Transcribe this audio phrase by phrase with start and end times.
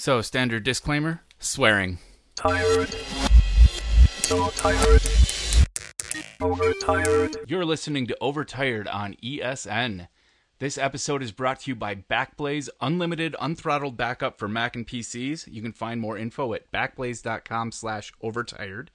[0.00, 1.98] So, standard disclaimer swearing.
[2.34, 2.88] Tired.
[4.22, 5.02] So tired.
[6.40, 7.36] Overtired.
[7.46, 10.08] You're listening to Overtired on ESN.
[10.58, 15.46] This episode is brought to you by Backblaze Unlimited Unthrottled Backup for Mac and PCs.
[15.52, 18.90] You can find more info at backblaze.com slash overtired.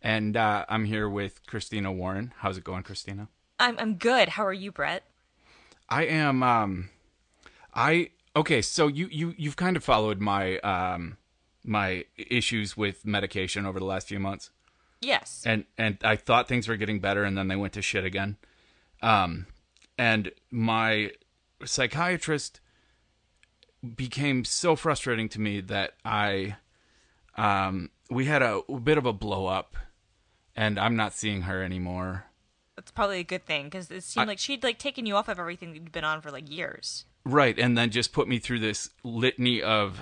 [0.00, 2.32] And uh, I'm here with Christina Warren.
[2.36, 3.26] How's it going, Christina?
[3.58, 4.28] I'm I'm good.
[4.28, 5.02] How are you, Brett?
[5.88, 6.90] I am um
[7.74, 11.16] I okay, so you you you've kind of followed my um
[11.64, 14.50] my issues with medication over the last few months.
[15.00, 15.42] Yes.
[15.44, 18.36] and and I thought things were getting better, and then they went to shit again.
[19.02, 19.46] Um,
[19.98, 21.12] and my
[21.64, 22.60] psychiatrist
[23.94, 26.56] became so frustrating to me that I,
[27.36, 29.76] um, we had a, bit of a blow up,
[30.56, 32.24] and I'm not seeing her anymore.
[32.74, 35.28] That's probably a good thing because it seemed I- like she'd like taken you off
[35.28, 37.04] of everything that you'd been on for like years.
[37.28, 40.00] Right, and then just put me through this litany of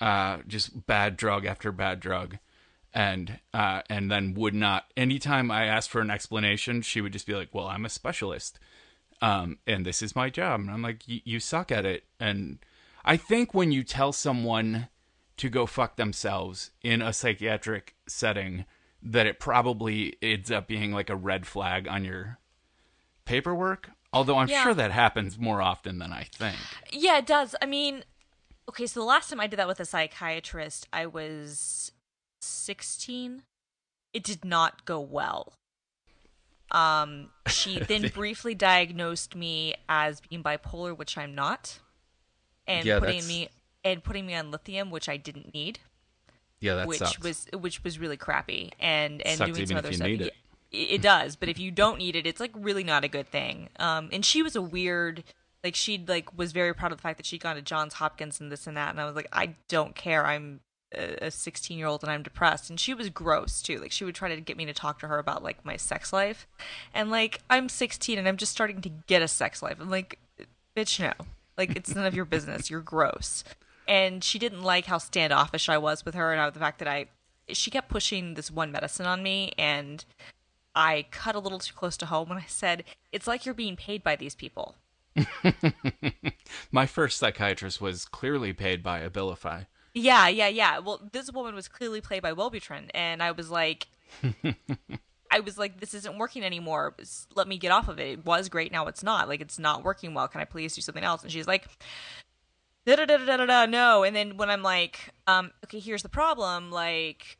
[0.00, 2.38] uh, just bad drug after bad drug,
[2.92, 4.86] and uh, and then would not.
[4.96, 8.58] Anytime I asked for an explanation, she would just be like, "Well, I'm a specialist,
[9.20, 12.58] um, and this is my job." And I'm like, "Y- "You suck at it." And
[13.04, 14.88] I think when you tell someone
[15.36, 18.64] to go fuck themselves in a psychiatric setting,
[19.00, 22.38] that it probably ends up being like a red flag on your
[23.26, 23.90] paperwork.
[24.12, 24.62] Although I'm Yeah.
[24.64, 26.56] sure that happens more often than I think.
[26.90, 27.54] Yeah, it does.
[27.62, 28.04] I mean,
[28.68, 31.92] okay, so the last time I did that with a psychiatrist, I was
[32.40, 33.42] 16.
[34.12, 35.54] It did not go well.
[36.70, 41.78] Um, she then briefly diagnosed me as being bipolar, which I'm not,
[42.66, 43.48] and Yeah, putting that's- me
[43.84, 45.80] and putting me on lithium, which I didn't need.
[46.60, 47.18] Yeah, that which sucks.
[47.18, 50.06] was which was really crappy and and Sucks doing even some if other you stuff.
[50.06, 50.30] need
[50.72, 51.02] it.
[51.02, 53.68] does, but if you don't need it, it's like really not a good thing.
[53.78, 55.24] Um, and she was a weird,
[55.62, 58.40] like she like was very proud of the fact that she'd gone to Johns Hopkins
[58.40, 60.26] and this and that, and I was like, I don't care.
[60.26, 60.60] I'm
[60.94, 62.70] a 16 year old and I'm depressed.
[62.70, 63.78] And she was gross too.
[63.78, 66.12] Like she would try to get me to talk to her about like my sex
[66.12, 66.46] life,
[66.94, 69.78] and like I'm 16 and I'm just starting to get a sex life.
[69.80, 70.18] I'm like,
[70.76, 71.12] bitch, no.
[71.56, 72.70] Like it's none of your business.
[72.70, 73.44] You're gross.
[73.88, 77.06] And she didn't like how standoffish I was with her, and the fact that I,
[77.48, 80.04] she kept pushing this one medicine on me, and
[80.74, 83.76] I cut a little too close to home when I said, "It's like you're being
[83.76, 84.76] paid by these people."
[86.72, 89.66] My first psychiatrist was clearly paid by Abilify.
[89.94, 90.78] Yeah, yeah, yeah.
[90.78, 93.88] Well, this woman was clearly played by Wellbutrin, and I was like,
[95.30, 96.94] I was like, this isn't working anymore.
[97.34, 98.18] Let me get off of it.
[98.18, 99.28] It was great, now it's not.
[99.28, 100.28] Like, it's not working well.
[100.28, 101.22] Can I please do something else?
[101.22, 101.66] And she's like,
[102.86, 103.66] da da da da da da.
[103.66, 104.02] No.
[104.02, 106.70] And then when I'm like, um, okay, here's the problem.
[106.70, 107.38] Like,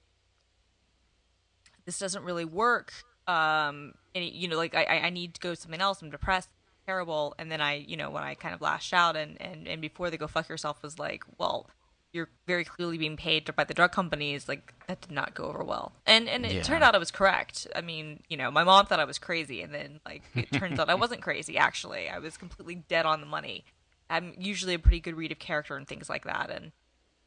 [1.85, 2.93] this doesn't really work.
[3.27, 6.03] Um, and you know, like I, I need to go something else.
[6.03, 6.49] I'm depressed,
[6.87, 7.35] terrible.
[7.39, 10.11] And then I, you know, when I kind of lashed out and and and before
[10.11, 11.69] they go fuck yourself was like, well,
[12.13, 14.49] you're very clearly being paid by the drug companies.
[14.49, 15.93] Like that did not go over well.
[16.07, 16.63] And and it Yeah.
[16.63, 17.67] turned out I was correct.
[17.75, 20.79] I mean, you know, my mom thought I was crazy, and then like it turns
[20.79, 21.57] out I wasn't crazy.
[21.57, 23.65] Actually, I was completely dead on the money.
[24.11, 26.73] I'm usually a pretty good read of character and things like that, and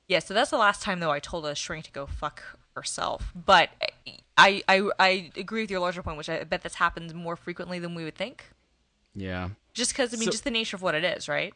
[0.08, 2.42] yeah, so that's the last time though I told a shrink to go fuck
[2.76, 3.32] herself.
[3.36, 3.70] But
[4.38, 7.80] I I I agree with your larger point, which I bet this happens more frequently
[7.80, 8.46] than we would think.
[9.14, 9.50] Yeah.
[9.74, 11.54] Just because I mean, So- just the nature of what it is, right?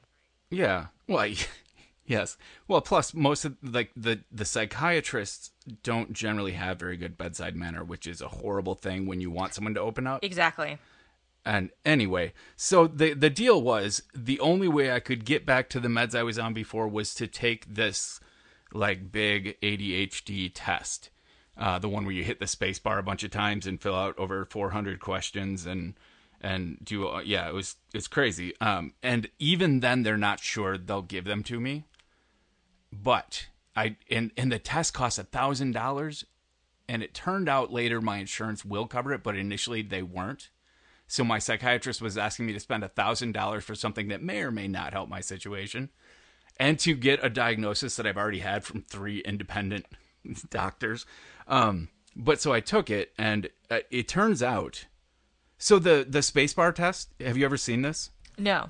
[0.50, 0.88] Yeah.
[1.08, 1.36] Well, I-
[2.06, 2.38] yes.
[2.68, 5.52] Well, plus most of like the the psychiatrists
[5.84, 9.54] don't generally have very good bedside manner, which is a horrible thing when you want
[9.54, 10.24] someone to open up.
[10.24, 10.78] Exactly.
[11.46, 15.80] And anyway, so the the deal was the only way I could get back to
[15.80, 18.20] the meds I was on before was to take this
[18.74, 21.09] like big ADHD test.
[21.57, 23.96] Uh, the one where you hit the space bar a bunch of times and fill
[23.96, 25.96] out over 400 questions and
[26.41, 28.53] and do yeah, it was it's crazy.
[28.62, 31.84] Um and even then they're not sure they'll give them to me.
[32.94, 36.24] But I and and the test costs a thousand dollars
[36.88, 40.50] and it turned out later my insurance will cover it, but initially they weren't.
[41.07, 44.41] So my psychiatrist was asking me to spend a thousand dollars for something that may
[44.41, 45.90] or may not help my situation,
[46.59, 49.86] and to get a diagnosis that I've already had from three independent
[50.50, 51.06] doctors.
[51.48, 54.86] Um, but so I took it, and uh, it turns out.
[55.57, 57.10] So the the spacebar test.
[57.19, 58.12] Have you ever seen this?
[58.38, 58.69] No.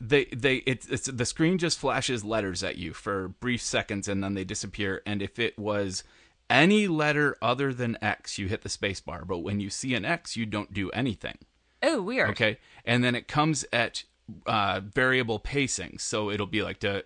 [0.00, 4.24] they they it's, it's the screen just flashes letters at you for brief seconds and
[4.24, 6.02] then they disappear and if it was
[6.48, 9.26] any letter other than x you hit the spacebar.
[9.26, 11.36] but when you see an x you don't do anything
[11.82, 12.30] Oh, weird.
[12.30, 12.56] okay
[12.86, 14.04] and then it comes at
[14.46, 17.02] uh variable pacing so it'll be like da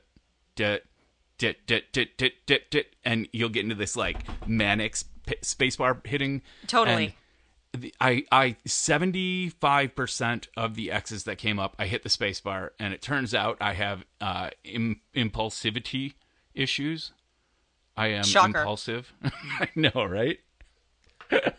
[3.05, 4.19] and you'll get into this like
[4.49, 7.17] manic sp- spacebar hitting Totally.
[7.73, 12.09] the, I I seventy five percent of the X's that came up, I hit the
[12.09, 16.15] spacebar, and it turns out I have uh, Im- impulsivity
[16.55, 17.12] issues.
[17.97, 18.59] I am Shocker.
[18.59, 19.12] impulsive.
[19.25, 20.39] I know, right?
[21.31, 21.53] I,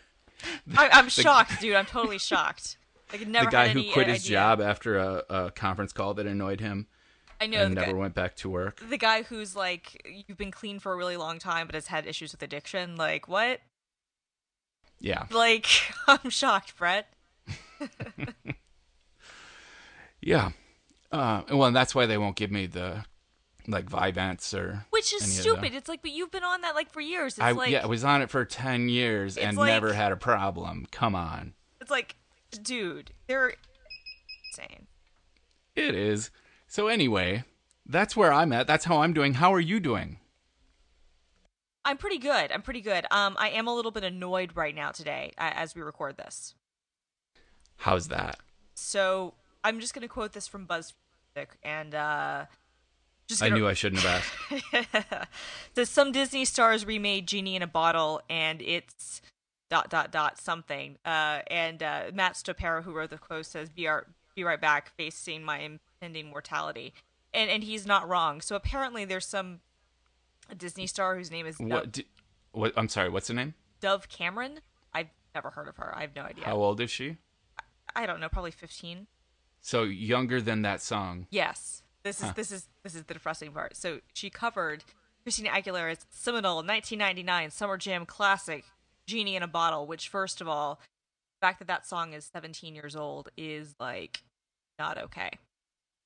[0.76, 1.74] I'm shocked, dude.
[1.74, 2.76] I'm totally shocked.
[3.12, 4.36] Like, the guy who quit his idea.
[4.36, 6.88] job after a, a conference call that annoyed him
[7.40, 8.82] I know and never guy, went back to work.
[8.88, 12.06] the guy who's like, you've been clean for a really long time, but has had
[12.06, 12.96] issues with addiction.
[12.96, 13.60] Like, what?
[15.00, 15.26] Yeah.
[15.30, 15.66] Like,
[16.06, 17.12] I'm shocked, Brett.
[20.20, 20.50] Yeah.
[21.12, 23.04] Uh, well, and that's why they won't give me the
[23.68, 25.74] like Vyvanse or Which is stupid.
[25.74, 27.34] It's like, but you've been on that like for years.
[27.34, 30.12] It's I like, yeah, I was on it for ten years and like- never had
[30.12, 30.86] a problem.
[30.90, 32.16] Come on, it's like,
[32.62, 33.54] dude, they're
[34.50, 34.86] insane.
[35.76, 36.30] it is.
[36.66, 37.44] So anyway,
[37.84, 38.66] that's where I'm at.
[38.66, 39.34] That's how I'm doing.
[39.34, 40.18] How are you doing?
[41.84, 42.50] I'm pretty good.
[42.50, 43.06] I'm pretty good.
[43.12, 46.54] Um, I am a little bit annoyed right now today as we record this.
[47.76, 48.40] How's that?
[48.74, 52.46] So I'm just gonna quote this from BuzzFeed, and uh,
[53.28, 54.24] just I knew I shouldn't have
[54.82, 55.28] asked.
[55.74, 59.22] Says some Disney stars remade Genie in a Bottle, and it's
[59.70, 60.96] dot dot dot something.
[61.04, 64.92] Uh, and uh, Matt Stopera, who wrote the quote, says, "Be our, be right back,
[64.96, 65.58] facing my
[66.14, 66.94] mortality,"
[67.32, 68.40] and and he's not wrong.
[68.40, 69.60] So apparently, there's some
[70.56, 71.92] Disney star whose name is Dove, What?
[71.92, 72.06] d
[72.52, 72.72] what?
[72.76, 73.08] I'm sorry.
[73.08, 73.54] What's her name?
[73.80, 74.60] Dove Cameron.
[74.94, 75.92] I've never heard of her.
[75.96, 76.44] I have no idea.
[76.44, 77.16] How old is she?
[77.94, 78.28] I don't know.
[78.28, 79.06] Probably 15.
[79.60, 81.26] So younger than that song.
[81.30, 81.82] Yes.
[82.02, 83.76] This is this is this is the depressing part.
[83.76, 84.84] So she covered
[85.24, 88.64] Christina Aguilera's seminal 1999 Summer Jam classic
[89.08, 90.78] "Genie in a Bottle," which, first of all,
[91.40, 94.22] the fact that that song is 17 years old is like
[94.78, 95.30] not okay.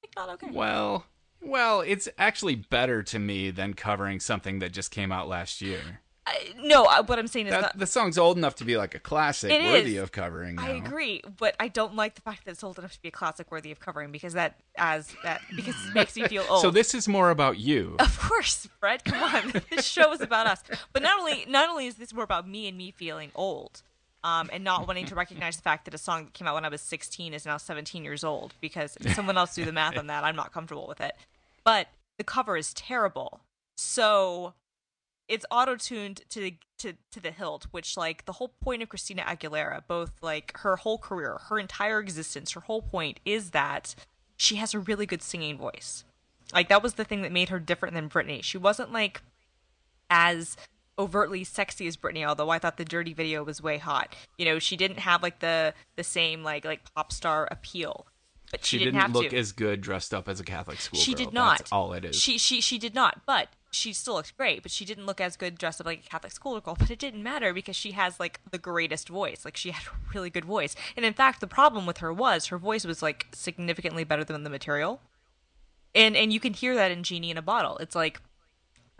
[0.02, 0.48] Like not okay.
[0.52, 1.06] Well,
[1.42, 6.00] well, it's actually better to me than covering something that just came out last year.
[6.26, 7.78] I, no, I, what I'm saying is That, not.
[7.78, 10.02] the song's old enough to be like a classic, It worthy is.
[10.02, 10.56] of covering.
[10.56, 10.66] Now.
[10.66, 13.12] I agree, but I don't like the fact that it's old enough to be a
[13.12, 16.60] classic worthy of covering because that as that because it makes me feel old.
[16.60, 17.96] So this is more about you.
[17.98, 19.02] Of course, Fred.
[19.04, 20.62] Come on, this show is about us.
[20.92, 23.82] But not only not only is this more about me and me feeling old,
[24.22, 26.64] um, and not wanting to recognize the fact that a song that came out when
[26.64, 29.96] I was 16 is now 17 years old because if someone else do the math
[29.96, 31.14] on that, I'm not comfortable with it.
[31.64, 31.88] But
[32.18, 33.40] the cover is terrible,
[33.76, 34.54] so
[35.28, 38.88] it's auto tuned to the to to the hilt, which like the whole point of
[38.88, 43.94] Christina Aguilera, both like her whole career, her entire existence, her whole point is that
[44.36, 46.04] she has a really good singing voice.
[46.52, 48.42] Like that was the thing that made her different than Britney.
[48.42, 49.22] She wasn't like
[50.10, 50.56] as
[51.00, 54.14] overtly sexy as Britney, although I thought the Dirrty video was way hot.
[54.38, 58.06] You know, she didn't have like the the same like like pop star appeal.
[58.50, 59.36] But She, she, didn't, have look to.
[59.38, 60.98] as good dressed up as a Catholic school.
[60.98, 61.04] Girl.
[61.04, 61.24] She girl.
[61.24, 61.58] did not.
[61.58, 62.16] That's all it is.
[62.16, 63.20] She she she did not.
[63.24, 64.62] But she still looks great.
[64.62, 66.76] But she didn't look as good dressed up like a Catholic schoolgirl.
[66.78, 69.44] But it didn't matter because she has like the greatest voice.
[69.44, 70.74] Like she had a really good voice.
[70.96, 74.42] And in fact, the problem with her was her voice was like significantly better than
[74.42, 75.00] the material.
[75.94, 77.78] And and you can hear that in Genie in a Bottle.
[77.78, 78.20] It's like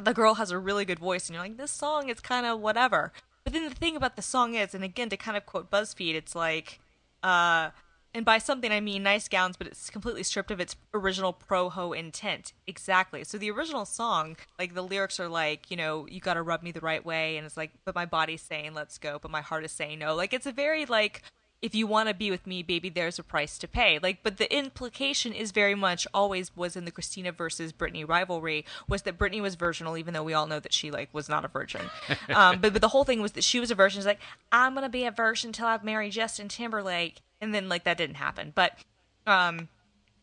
[0.05, 2.61] the girl has a really good voice, and you're like, this song is kind of
[2.61, 3.13] whatever.
[3.45, 6.15] But then the thing about the song is, and again, to kind of quote BuzzFeed,
[6.15, 6.81] it's like,
[7.23, 7.71] uh,
[8.13, 11.71] and by something I mean nice gowns, but it's completely stripped of its original pro
[11.71, 12.53] ho intent.
[12.67, 13.23] Exactly.
[13.25, 16.73] So the original song, like the lyrics are like, you know, you gotta rub me
[16.73, 19.65] the right way, and it's like, but my body's saying let's go, but my heart
[19.65, 20.15] is saying no.
[20.15, 21.23] Like it's a very like,
[21.63, 23.99] if you want to be with me, baby, there's a price to pay.
[24.03, 28.65] Like, but the implication is very much always was in the Christina versus Britney rivalry
[28.89, 31.45] was that Britney was virginal, even though we all know that she like was not
[31.45, 31.83] a virgin.
[32.35, 33.99] um, but but the whole thing was that she was a virgin.
[33.99, 37.85] It's like I'm gonna be a virgin until I've married Justin Timberlake, and then like
[37.85, 38.53] that didn't happen.
[38.55, 38.79] But
[39.27, 39.69] um,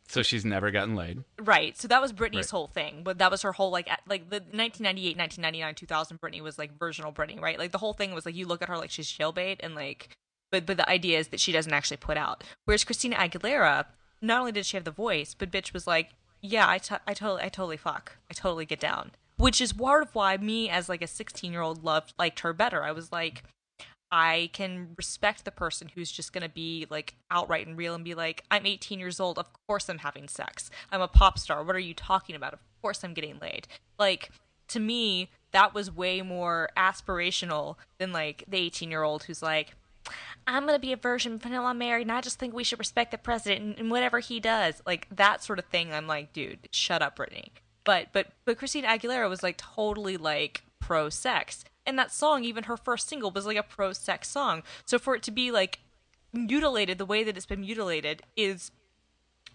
[0.08, 1.24] so she's never gotten laid.
[1.38, 1.78] Right.
[1.78, 2.50] So that was Britney's Right.
[2.50, 3.02] whole thing.
[3.04, 7.12] But that was her whole like like the 1998, 1999, 2000 Britney was like virginal
[7.12, 7.60] Britney, right?
[7.60, 10.18] Like the whole thing was like you look at her like she's jailbait and like
[10.52, 12.44] but but the idea is that she doesn't actually put out.
[12.66, 13.86] Whereas Christina Aguilera,
[14.22, 16.10] not only did she have the voice, but bitch was like,
[16.42, 18.18] yeah, I, t- I totally I totally fuck.
[18.30, 19.12] I totally get down.
[19.38, 22.84] Which is part of why me as like a 16-year-old loved liked her better.
[22.84, 23.44] I was like
[24.12, 28.16] I can respect the person who's just to be like outright and real and be
[28.16, 29.38] like, I'm 18 years old.
[29.38, 30.70] Of course I'm having sex.
[30.92, 31.64] I'm a pop star.
[31.64, 32.54] What are you talking about?
[32.54, 33.68] Of course I'm getting laid.
[34.00, 34.32] Like,
[34.70, 39.76] to me, that was way more aspirational than like the 18 year old who's like,
[40.46, 42.80] I'm going to be a virgin until I'm married and I just think we should
[42.80, 44.82] respect the president and, and whatever he does.
[44.86, 45.94] Like, that sort of thing.
[45.94, 47.50] I'm like, dude, shut up, Britney.
[47.84, 51.66] But, but, but Christina Aguilera was like totally like pro sex.
[51.86, 54.64] And that song, even her first single, was like a pro sex song.
[54.86, 55.80] So for it to be like
[56.34, 58.72] mutilated the way that it's been mutilated is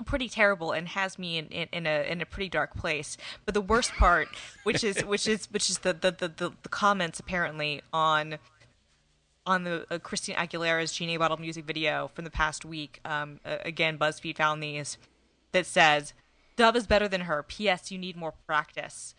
[0.07, 3.17] pretty terrible and has me in, in, in a in a pretty dark place.
[3.45, 4.29] But the worst part,
[4.65, 8.39] which is which is which is the, the, the, the comments apparently on
[9.47, 13.01] on the uh, Christina Aguilera's Genie Bottle music video from the past week.
[13.05, 14.99] Um, uh, again, BuzzFeed found these
[15.53, 16.13] that says,
[16.57, 17.91] "Dove is better than her." P.S.
[17.91, 19.15] You need more practice.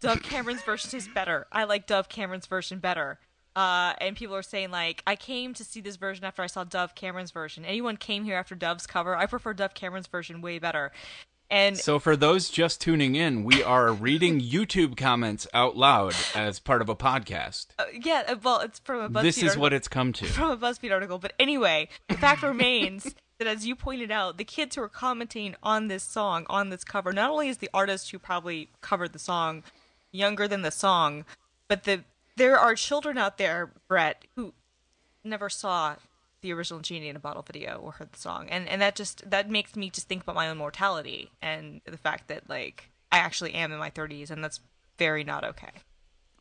[0.00, 1.46] Dove Cameron's version is better.
[1.50, 3.18] I like Dove Cameron's version better.
[3.56, 6.62] Uh, and people are saying like, I came to see this version after I saw
[6.62, 7.64] Dove Cameron's version.
[7.64, 9.16] Anyone came here after Dove's cover?
[9.16, 10.92] I prefer Dove Cameron's version way better.
[11.50, 16.58] And So for those just tuning in, we are reading YouTube comments out loud as
[16.60, 17.68] part of a podcast.
[17.78, 19.62] uh, yeah, uh, well, it's from a BuzzFeed This is article.
[19.62, 20.26] what it's come to.
[20.26, 21.18] from a BuzzFeed article.
[21.18, 25.54] But anyway, the fact remains that, as you pointed out, the kids who are commenting
[25.62, 29.18] on this song, on this cover, not only is the artist who probably covered the
[29.18, 29.62] song
[30.12, 31.24] younger than the song,
[31.66, 32.04] but the
[32.36, 34.52] there are children out there, Brett, who
[35.24, 35.96] never saw
[36.40, 39.28] the original Genie in a Bottle video or heard the song, and and that just
[39.30, 43.18] that makes me just think about my own mortality and the fact that like I
[43.18, 44.60] actually am in my 30s, and that's
[44.98, 45.70] very not okay.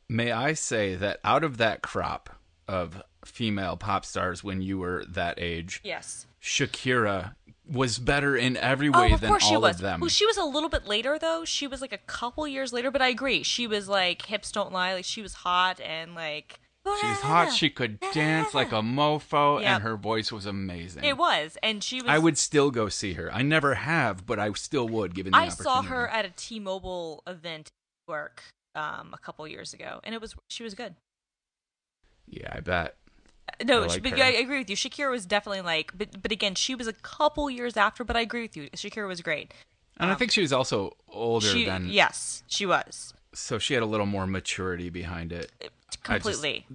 [0.09, 2.29] May I say that out of that crop
[2.67, 6.25] of female pop stars when you were that age, Yes.
[6.41, 7.35] Shakira
[7.69, 9.75] was better in every Oh, way of than all she was.
[9.75, 9.99] of them.
[9.99, 11.43] Well, she was a little bit later though.
[11.43, 13.43] She was like a couple years later, but I agree.
[13.43, 14.93] She was like hips don't lie.
[14.93, 16.59] Like she was hot and like
[17.01, 17.51] She's hot.
[17.53, 19.69] She could dance like a mofo, Yep.
[19.69, 21.03] and her voice was amazing.
[21.03, 22.09] It was, and she was.
[22.09, 23.31] I would still go see her.
[23.33, 27.23] I never have, but I still would, given the I saw her at a T-Mobile
[27.27, 27.67] event
[28.07, 28.43] at work
[28.75, 30.95] um a couple years ago, and it was she was good.
[32.27, 32.95] Yeah, I bet.
[33.63, 34.17] No, I she- like but her.
[34.17, 34.75] yeah, I agree with you.
[34.75, 38.03] Shakira was definitely like, but but again, she was a couple years after.
[38.03, 38.69] But I agree with you.
[38.71, 39.53] Shakira was great.
[39.99, 43.73] And I think she was also older Um, She, than, yes, she was so she
[43.73, 45.51] had a little more maturity behind it.
[46.09, 46.65] I just- completely.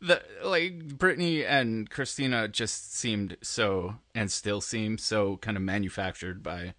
[0.00, 6.42] the like Britney and Christina just seemed so and still seem so kind of manufactured
[6.42, 6.74] by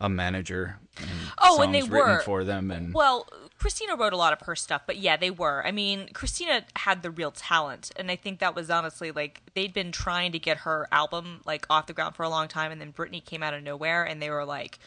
[0.00, 0.78] a manager.
[0.96, 2.20] And Oh, and they were.
[2.20, 3.28] for them and Well,
[3.58, 5.66] Christina wrote a lot of her stuff, but yeah, they were.
[5.66, 9.72] I mean, Christina had the real talent, and I think that was honestly like they'd
[9.72, 12.80] been trying to get her album like off the ground for a long time, and
[12.80, 14.78] then Britney came out of nowhere, and they were like,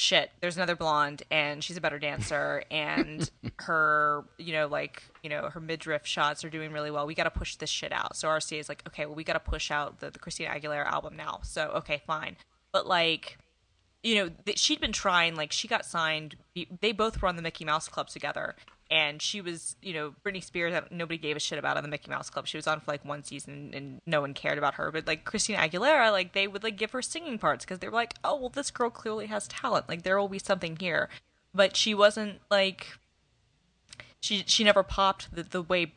[0.00, 5.28] "Shit, there's another blonde, and she's a better dancer, and her, you know, like you
[5.28, 7.06] know, her midriff shots are doing really well.
[7.06, 9.34] We got to push this shit out." So RCA is like, "Okay, well, we got
[9.34, 12.36] to push out the, the Christina Aguilera album now." So okay, fine,
[12.72, 13.36] but like
[14.02, 16.36] you know, th- she'd been trying, like, she got signed.
[16.80, 18.56] They both were on the Mickey Mouse Club together.
[18.90, 21.88] And she was, you know, Britney Spears, that nobody gave a shit about on the
[21.88, 22.48] Mickey Mouse Club.
[22.48, 24.90] She was on for like one season and no one cared about her.
[24.90, 27.94] But like Christina Aguilera, like, they would like give her singing parts because they were
[27.94, 29.88] like, oh, well, this girl clearly has talent.
[29.88, 31.08] Like, there will be something here.
[31.54, 32.98] But she wasn't like,
[34.20, 35.94] she she never popped the, the way,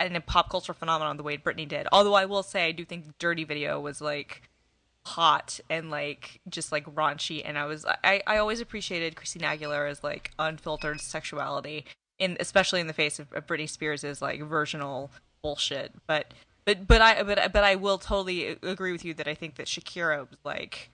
[0.00, 1.86] in a pop culture phenomenon the way Britney did.
[1.92, 4.42] Although I will say, I do think the Dirrty video was like,
[5.04, 10.04] hot and like just like raunchy and i was i i always appreciated christina aguilera's
[10.04, 11.84] like unfiltered sexuality
[12.22, 15.10] in especially in the face of, of britney spears's like versional
[15.42, 16.32] bullshit but
[16.64, 19.66] but but i but but i will totally agree with you that i think that
[19.66, 20.90] shakira was like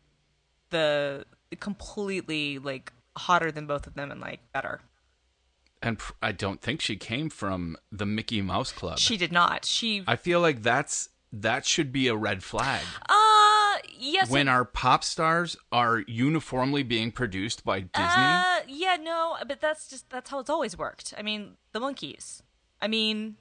[0.70, 1.24] the
[1.60, 4.80] completely like hotter than both of them and like better
[5.80, 8.98] and pr- I don't think she came from the Mickey Mouse Club.
[8.98, 12.82] she did not she I feel like that's that should be a red flag.
[13.08, 13.47] uh
[13.98, 18.02] yes when it- our pop stars are uniformly being produced by Disney.
[18.06, 21.14] Uh, yeah, no, but that's just that's how it's always worked.
[21.18, 22.42] I mean, the Monkees.
[22.80, 23.36] I mean,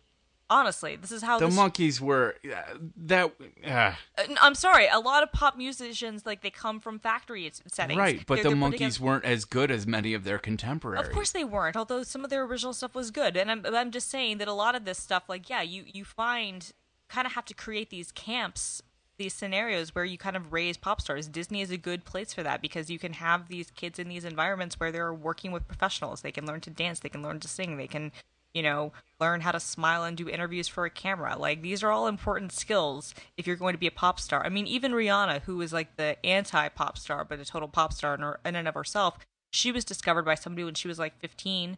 [0.49, 3.33] honestly, this is how the this, Monkees were uh, that
[3.65, 3.93] uh, Uh,
[4.41, 7.97] I'm sorry, a lot of pop musicians like they come from factory settings.
[7.97, 11.07] right, but They're- the they're Monkees weren't as good as many of their contemporaries.
[11.07, 11.75] Of course they weren't.
[11.75, 14.53] Although some of their original stuff was good, and I'm I'm just saying that a
[14.53, 16.71] lot of this stuff, like yeah, you you find
[17.09, 18.81] kind of have to create these camps.
[19.17, 21.27] These scenarios where you kind of raise pop stars.
[21.27, 24.25] Disney is a good place for that because you can have these kids in these
[24.25, 26.21] environments where they're working with professionals.
[26.21, 28.11] They can learn to dance, they can learn to sing, they can,
[28.53, 31.35] you know, learn how to smile and do interviews for a camera.
[31.37, 34.45] Like these are all important skills if you're going to be a pop star.
[34.45, 37.93] I mean, even Rihanna, who was like the anti pop star but a total pop
[37.93, 39.17] star in, her, in and of herself,
[39.49, 41.77] she was discovered by somebody when she was like 15,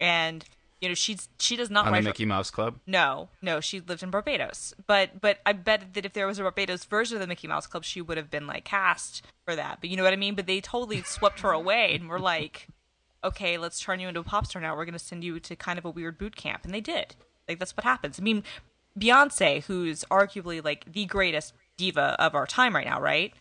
[0.00, 0.44] and
[0.80, 2.78] you know she's she does not on the Mickey Mouse Club.
[2.86, 4.74] no, no, she lived in Barbados.
[4.86, 7.66] But but I bet that if there was a Barbados version of the Mickey Mouse
[7.66, 9.78] Club, she would have been like cast for that.
[9.80, 10.34] But you know what I mean?
[10.34, 12.68] But they totally swept her away and were like,
[13.24, 14.76] "Okay, let's turn you into a pop star now.
[14.76, 17.16] We're going to send you to kind of a weird boot camp." And they did.
[17.48, 18.20] Like that's what happens.
[18.20, 18.44] I mean,
[18.98, 23.32] Beyonce, who's arguably like the greatest diva of our time right now, right?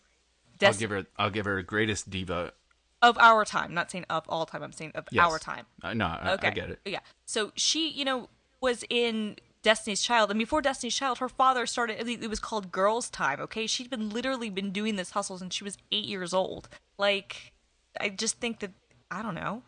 [0.62, 1.06] I'll give her.
[1.18, 2.54] I'll give her greatest diva.
[3.02, 3.74] Of our time.
[3.74, 4.64] Not saying of all time.
[4.64, 5.26] I'm saying of Yes.
[5.26, 5.66] our time.
[5.84, 6.48] Uh, no, I, Okay.
[6.48, 6.80] I get it.
[6.86, 7.00] Yeah.
[7.26, 12.08] So she, you know, was in Destiny's Child, and before Destiny's Child, her father started.
[12.08, 13.40] It was called Girls' Tyme.
[13.42, 16.70] Okay, she'd been literally been doing this hustle since she was eight years old.
[16.98, 17.54] Like,
[18.00, 18.72] I just think that
[19.12, 19.62] I don't know.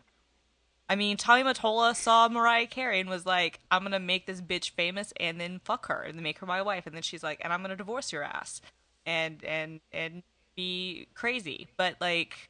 [0.88, 4.70] I mean, Tommy Mottola saw Mariah Carey and was like, "I'm gonna make this bitch
[4.70, 7.40] famous and then fuck her and then make her my wife." And then she's like,
[7.44, 8.60] "And I'm gonna divorce your ass,"
[9.06, 10.24] and and and
[10.56, 11.68] be crazy.
[11.76, 12.49] But like,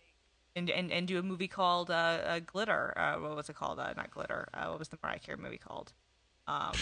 [0.57, 2.97] and, and and do a movie called uh, uh Glitter.
[2.97, 3.79] Uh, what was it called?
[3.79, 4.49] Uh, not Glitter.
[4.53, 5.93] Uh, what was the Mariah Carey movie called?
[6.47, 6.73] Um,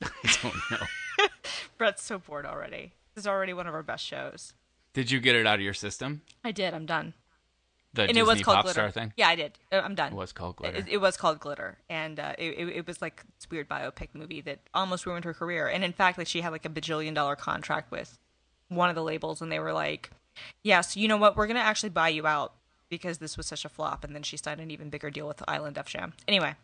[0.02, 1.26] I don't know.
[1.78, 2.92] Brett's so bored already.
[3.14, 4.52] This is already one of our best shows.
[4.92, 6.22] Did you get it out of your system?
[6.44, 6.74] I did.
[6.74, 7.14] I'm done.
[7.94, 8.72] The and Disney it was called Glitter.
[8.72, 9.12] star thing.
[9.16, 9.58] Yeah, I did.
[9.72, 10.12] Uh, I'm done.
[10.12, 10.76] It was called glitter.
[10.76, 14.08] It, it was called Glitter, and uh, it, it it was like this weird biopic
[14.12, 15.68] movie that almost ruined her career.
[15.68, 18.18] And in fact, like she had like a bajillion dollar contract with
[18.68, 20.10] one of the labels, and they were like,
[20.62, 21.34] "Yes, you know what?
[21.34, 22.52] We're gonna actually buy you out
[22.88, 25.42] because this was such a flop." And then she signed an even bigger deal with
[25.48, 26.14] Island Def Jam.
[26.26, 26.54] Anyway,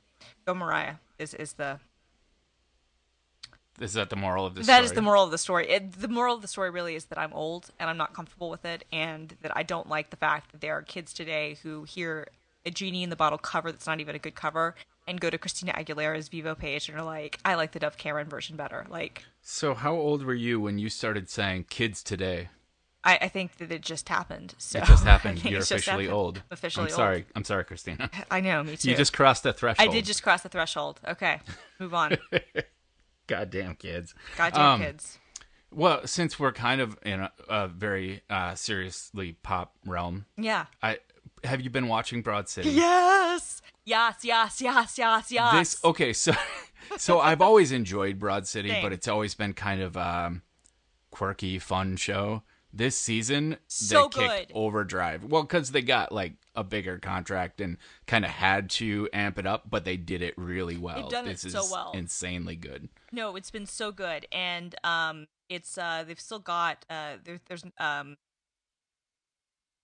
[0.47, 1.81] go Mariah is is the
[3.81, 4.85] Is that the moral of the that story?
[4.85, 5.69] is the moral of the story.
[5.69, 8.49] It, the moral of the story really is that I'm old and I'm not comfortable
[8.51, 11.83] with it, and that I don't like the fact that there are kids today who
[11.85, 12.29] hear
[12.65, 14.75] a genie in the bottle cover that's not even a good cover
[15.07, 18.29] and go to Christina Aguilera's Vevo page and are like, "I like the Dove Cameron
[18.29, 22.49] version better." Like, So, how old were you when you started saying "kids today"?
[23.05, 24.55] I, I think that it just happened.
[24.59, 25.45] So It just happened.
[25.45, 26.11] You're officially happened.
[26.19, 26.43] old.
[26.51, 26.97] Officially I'm old.
[26.97, 27.27] sorry.
[27.37, 28.11] I'm sorry, Christina.
[28.31, 28.91] I know, me too.
[28.91, 29.89] You just crossed the threshold.
[29.89, 31.01] I did just cross the threshold.
[31.07, 31.41] Okay,
[31.79, 32.17] move on.
[33.27, 34.15] Goddamn kids.
[34.37, 35.19] Goddamn Um, kids.
[35.71, 40.67] Well, since we're kind of in a, a very uh, seriously pop realm, Yeah.
[40.83, 40.99] I
[41.43, 42.71] have you been watching Broad City?
[42.71, 43.61] Yes.
[43.85, 44.25] Yes.
[44.25, 44.61] Yes.
[44.63, 44.97] Yes.
[44.99, 45.31] Yes.
[45.33, 45.53] Yes.
[45.55, 46.33] This okay, so
[46.97, 48.83] so I've always enjoyed Broad City, Same.
[48.83, 50.43] but it's always been kind of um
[51.11, 52.43] quirky, fun show.
[52.77, 54.53] This season So they kicked good.
[54.57, 55.23] overdrive.
[55.25, 57.77] Well, because they got like a bigger contract and
[58.07, 60.97] kind of had to amp it up, but they did it really well.
[61.03, 61.93] They've done it this so well.
[61.95, 62.89] insanely good.
[63.13, 67.65] No, it's been so good, and um, it's uh, they've still got uh, there, there's
[67.79, 68.17] um,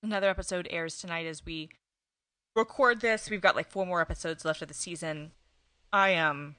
[0.03, 1.69] another episode airs tonight as we
[2.57, 3.31] record this.
[3.31, 5.31] We've got like four more episodes left of the season.
[5.93, 6.57] I um,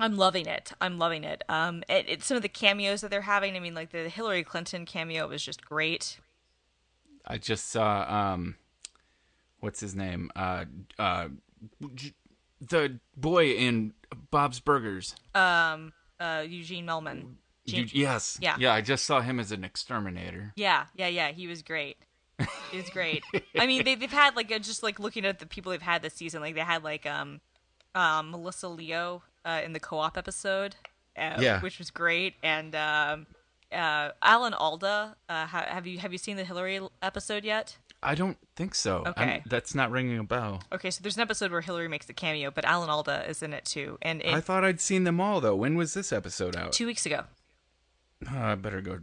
[0.00, 0.72] I'm loving it.
[0.80, 1.42] I'm loving it.
[1.48, 3.56] Um, it, it's some of the cameos that they're having.
[3.56, 6.18] I mean, like the Hillary Clinton cameo was just great.
[7.26, 8.56] I just saw um,
[9.60, 10.30] what's his name?
[10.36, 10.64] Uh,
[10.98, 11.28] uh,
[12.60, 13.92] the boy in
[14.30, 15.14] Bob's Burgers.
[15.34, 17.34] Um, uh, Eugene Mirman.
[17.64, 18.38] You, yes.
[18.40, 18.56] Yeah.
[18.58, 18.72] Yeah.
[18.72, 20.52] I just saw him as an exterminator.
[20.56, 21.32] Yeah, yeah, yeah.
[21.32, 21.98] He was great.
[22.70, 23.24] He was great.
[23.58, 26.02] I mean, they, they've had like uh, just like looking at the people they've had
[26.02, 26.40] this season.
[26.40, 27.40] Like they had like um,
[27.94, 30.76] um Melissa Leo uh, in the co-op episode,
[31.16, 31.60] uh, Yeah.
[31.60, 33.26] which was great, and um,
[33.72, 35.16] uh, Alan Alda.
[35.28, 37.76] Uh, ha- have you have you seen the Hillary episode yet?
[38.02, 39.02] I don't think so.
[39.04, 39.42] I'm- Okay.
[39.46, 40.62] that's not ringing a bell.
[40.70, 43.52] Okay, so there's an episode where Hillary makes a cameo, but Alan Alda is in
[43.52, 43.98] it too.
[44.02, 45.56] And it, I thought I'd seen them all though.
[45.56, 46.72] When was this episode out?
[46.72, 47.24] two weeks ago,
[48.30, 49.00] Oh, I better go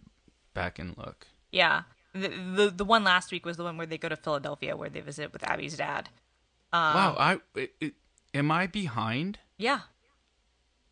[0.54, 1.28] back and look.
[1.52, 4.78] yeah, the, the the one last week was the one where they go to Philadelphia,
[4.78, 6.10] where they visit with Abby's dad.
[6.72, 7.94] Um, wow, I it, it,
[8.34, 9.40] am I behind?
[9.58, 9.82] Yeah,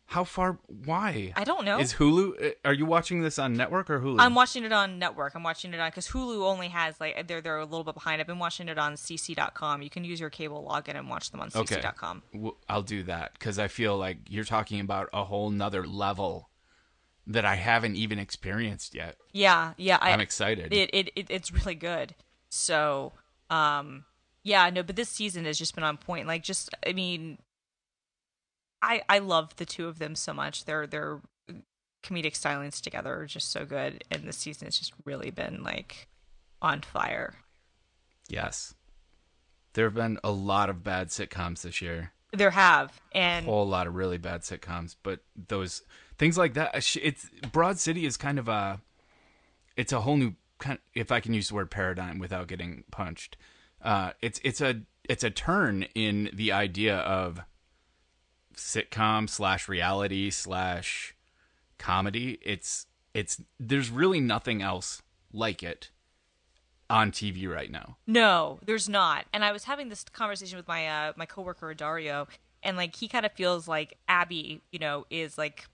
[0.06, 0.58] How far?
[0.66, 1.32] Why?
[1.34, 1.78] I don't know.
[1.78, 2.50] Is Hulu?
[2.50, 4.20] uh, Are you watching this on network or Hulu?
[4.20, 5.34] I'm watching it on network.
[5.34, 8.20] I'm watching it on because Hulu only has like they're they're a little bit behind.
[8.20, 9.82] I've been watching it on CC.com.
[9.82, 11.76] You can use your cable login and watch them on okay.
[11.76, 12.22] CC.com.
[12.32, 16.50] W- I'll do that because I feel like you're talking about a whole nother level
[17.26, 19.16] that I haven't even experienced yet.
[19.32, 19.98] Yeah, yeah.
[20.00, 20.72] I, I'm excited.
[20.72, 22.14] It, it it it's really good.
[22.50, 23.12] So,
[23.50, 24.04] um,
[24.42, 26.26] yeah, no, but this season has just been on point.
[26.26, 27.38] Like, just I mean,
[28.84, 30.64] I I love the two of them so much.
[30.66, 31.20] Their their
[32.04, 36.08] comedic stylings together are just so good, and this season has just really been like
[36.62, 37.34] on fire.
[38.28, 38.74] yes.
[39.72, 42.12] There have been a lot of bad sitcoms this year.
[42.32, 45.82] There have, and a whole lot of really bad sitcoms, but those
[46.16, 46.70] things like that,
[47.02, 48.80] it's Broad City is kind of a,
[49.76, 50.78] it's a whole new kind.
[50.94, 53.36] If I can use the word paradigm without getting punched,
[53.82, 57.40] uh, it's it's a it's a turn in the idea of
[58.56, 61.14] sitcom slash reality slash
[61.78, 62.38] comedy.
[62.42, 65.90] It's it's there's really nothing else like it
[66.90, 67.96] on TV right now.
[68.06, 69.26] No, there's not.
[69.32, 72.28] And I was having this conversation with my uh my coworker Dario,
[72.62, 75.66] and like he kind of feels like Abby, you know, is like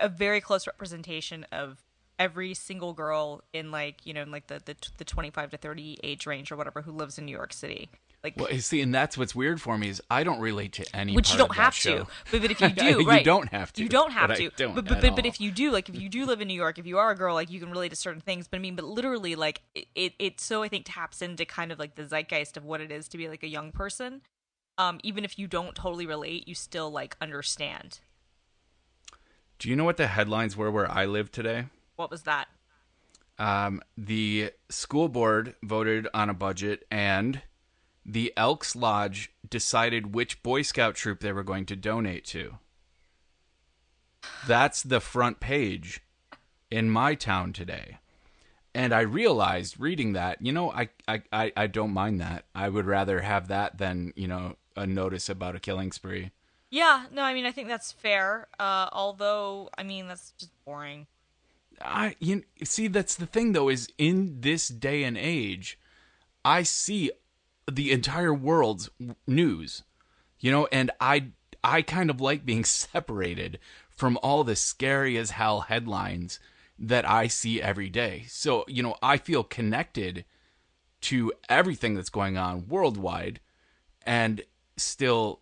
[0.00, 1.84] a very close representation of
[2.18, 5.98] every single girl in like you know in like the the, the 25 to 30
[6.02, 7.88] age range or whatever who lives in New York City.
[8.24, 11.14] Like Well, see, and that's what's weird for me is I don't relate to any.
[11.14, 12.06] which you don't of that have to.
[12.32, 13.24] But, but if you do, You right?
[13.24, 14.50] don't have to, You don't have but to.
[14.56, 16.54] don't but but, but, but if you do, like if you do live in New
[16.54, 18.48] York, if you are a girl, like you can relate to certain things.
[18.48, 21.70] But I mean, but literally, like it, it, it so I think taps into kind
[21.70, 24.22] of like the zeitgeist of what it is to be like a young person.
[24.78, 28.00] Um, even if you don't totally relate, you still like understand.
[29.58, 31.66] Do you know what the headlines were where I live today?
[31.96, 32.46] What was that?
[33.40, 37.40] Um, the school board voted on a budget, and
[38.08, 42.58] the Elks Lodge decided which Boy Scout troop they were going to donate to.
[44.46, 46.00] That's the front page
[46.70, 47.98] in my town today.
[48.74, 52.44] And I realized reading that, you know, I, I, I, I don't mind that.
[52.54, 56.30] I would rather have that than, you know, a notice about a killing spree.
[56.70, 58.46] Yeah, no, I mean, I think that's fair.
[58.58, 61.06] Uh, although, I mean, that's just boring.
[61.80, 65.78] I you see that's the thing though is in this day and age,
[66.44, 67.12] I see
[67.70, 68.90] the entire world's
[69.26, 69.82] news,
[70.40, 71.28] you know, and I
[71.62, 73.58] I kind of like being separated
[73.90, 76.38] from all the scary as hell headlines
[76.78, 78.24] that I see every day.
[78.28, 80.24] So you know I feel connected
[81.00, 83.40] to everything that's going on worldwide,
[84.04, 84.42] and
[84.76, 85.40] still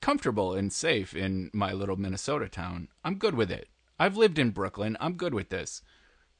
[0.00, 2.88] comfortable and safe in my little Minnesota town.
[3.04, 3.68] I'm good with it.
[3.98, 4.96] I've lived in Brooklyn.
[5.00, 5.82] I'm good with this.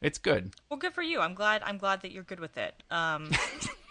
[0.01, 0.55] It's good.
[0.71, 1.21] Well, good for you.
[1.21, 1.63] I'm glad.
[1.63, 2.83] I'm glad that you're good with it.
[2.91, 3.31] Um,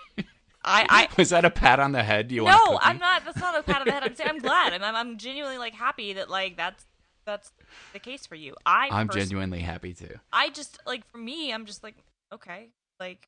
[0.63, 2.31] I, I Was that a pat on the head?
[2.31, 2.79] You want no?
[2.81, 3.25] I'm not.
[3.25, 4.03] That's not a pat on the head.
[4.03, 4.73] I'm saying I'm glad.
[4.73, 6.85] I'm, I'm, I'm genuinely like happy that like that's
[7.25, 7.51] that's
[7.93, 8.55] the case for you.
[8.65, 10.19] I I'm genuinely happy too.
[10.33, 11.95] I just like for me, I'm just like
[12.33, 12.69] okay,
[12.99, 13.27] like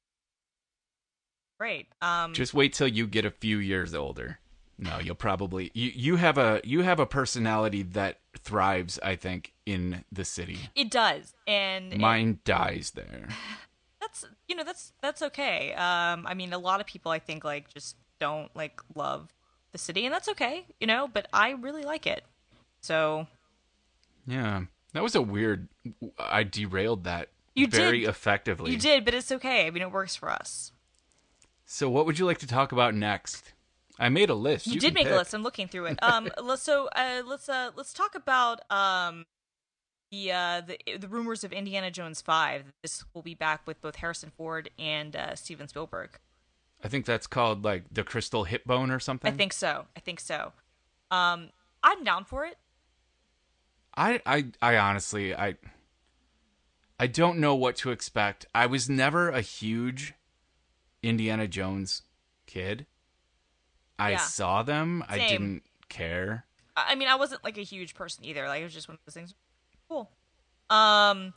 [1.60, 1.88] great.
[2.02, 4.40] Um, Just wait till you get a few years older.
[4.80, 9.54] No, you'll probably you, you have a you have a personality that thrives, I think,
[9.68, 10.58] in the city.
[10.74, 13.30] it does, and and Mine dies there.
[14.02, 15.72] that's you know that's that's okay.
[15.74, 19.34] Um, I mean, a lot of people I think like just don't like love
[19.72, 21.08] the city, and that's okay, you know.
[21.08, 22.26] But I really like it.
[22.82, 23.28] So
[24.28, 24.64] Yeah.
[24.94, 25.70] That was a weird
[26.20, 28.10] I derailed that You very did.
[28.10, 28.72] effectively.
[28.72, 29.66] you did, but it's okay.
[29.66, 30.74] I mean, it works for us.
[31.66, 33.54] So what would you like to talk about next?
[33.98, 34.68] I made a list.
[34.68, 35.14] You, You did make pick.
[35.14, 35.34] a list.
[35.34, 36.00] I'm looking through it.
[36.04, 39.26] Um, let's so uh, let's uh, let's talk about um,
[40.12, 42.74] the uh, the the rumors of Indiana Jones five.
[42.82, 46.20] This will be back with both Harrison Ford and uh, Steven Spielberg.
[46.84, 49.32] I think that's called like the crystal hip bone or something.
[49.34, 49.86] I think so.
[49.96, 50.52] I think so.
[51.10, 51.50] Um,
[51.84, 52.58] I'm down for it.
[53.96, 55.56] I, I I honestly I
[57.00, 58.46] I don't know what to expect.
[58.54, 60.14] I was never a huge
[61.04, 62.04] Indiana Jones
[62.48, 62.86] kid.
[63.98, 64.18] I Yeah.
[64.18, 65.04] saw them.
[65.08, 66.46] I didn't care.
[66.76, 68.48] I mean, I wasn't like a huge person either.
[68.48, 69.36] Like it was just one of those things.
[69.92, 70.10] Cool.
[70.70, 71.34] Um,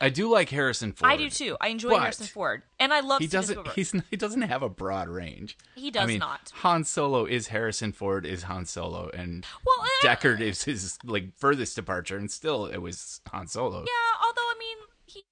[0.00, 1.12] I do like Harrison Ford.
[1.12, 1.56] I do too.
[1.60, 3.68] I enjoy Harrison Ford, and I love He doesn't.
[3.68, 5.56] He's he doesn't have a broad range.
[5.76, 6.50] He does I mean, not.
[6.56, 11.36] Han Solo is Harrison Ford is Han Solo, and Well, eh, Deckard is his like
[11.36, 13.78] furthest departure, and still it was Han Solo.
[13.78, 15.24] Yeah, although I mean, he.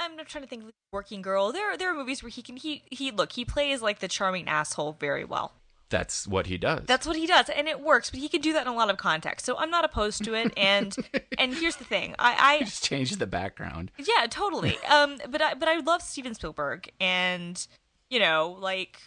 [0.00, 0.64] I'm not trying to think.
[0.90, 1.52] Working girl.
[1.52, 2.56] There, there are movies where he can.
[2.56, 3.10] He, he.
[3.10, 5.52] Look, he plays like the charming asshole very well.
[5.90, 6.82] That's what he does.
[6.86, 8.10] That's what he does, and it works.
[8.10, 10.34] But he can do that in a lot of contexts, so I'm not opposed to
[10.34, 10.52] it.
[10.56, 10.94] And
[11.38, 13.90] and here's the thing, I, just changed the background.
[13.98, 14.78] Yeah, totally.
[14.88, 17.66] Um, but I, but I love Steven Spielberg, and
[18.08, 18.98] you know, like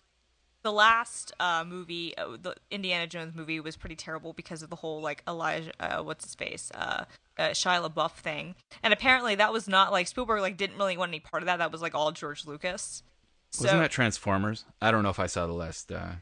[0.64, 4.76] the last uh movie, uh, the Indiana Jones movie, was pretty terrible because of the
[4.76, 7.06] whole like Elijah, uh, what's his face, uh,
[7.38, 11.10] uh, Shia LaBeouf thing, and apparently that was not like Spielberg like didn't really want
[11.10, 11.58] any part of that.
[11.58, 13.02] That was like all George Lucas.
[13.52, 14.66] So, Wasn't that Transformers?
[14.82, 15.92] I don't know if I saw the last.
[15.92, 16.14] Uh,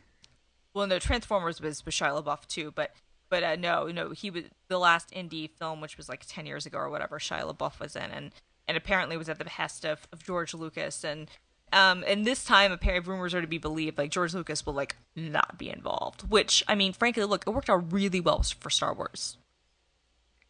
[0.74, 2.92] well, no, Transformers was, with Shia LaBeouf too, but
[3.30, 6.66] but uh, no, no, he was the last indie film, which was like ten years
[6.66, 7.20] ago or whatever.
[7.20, 8.32] Shia LaBeouf was in, and
[8.68, 11.30] and apparently was at the behest of, of George Lucas, and
[11.72, 14.96] um, and this time, apparently, rumors are to be believed, like George Lucas will like
[15.16, 16.24] not be involved.
[16.30, 19.38] Which I mean, frankly, look, it worked out really well for Star Wars.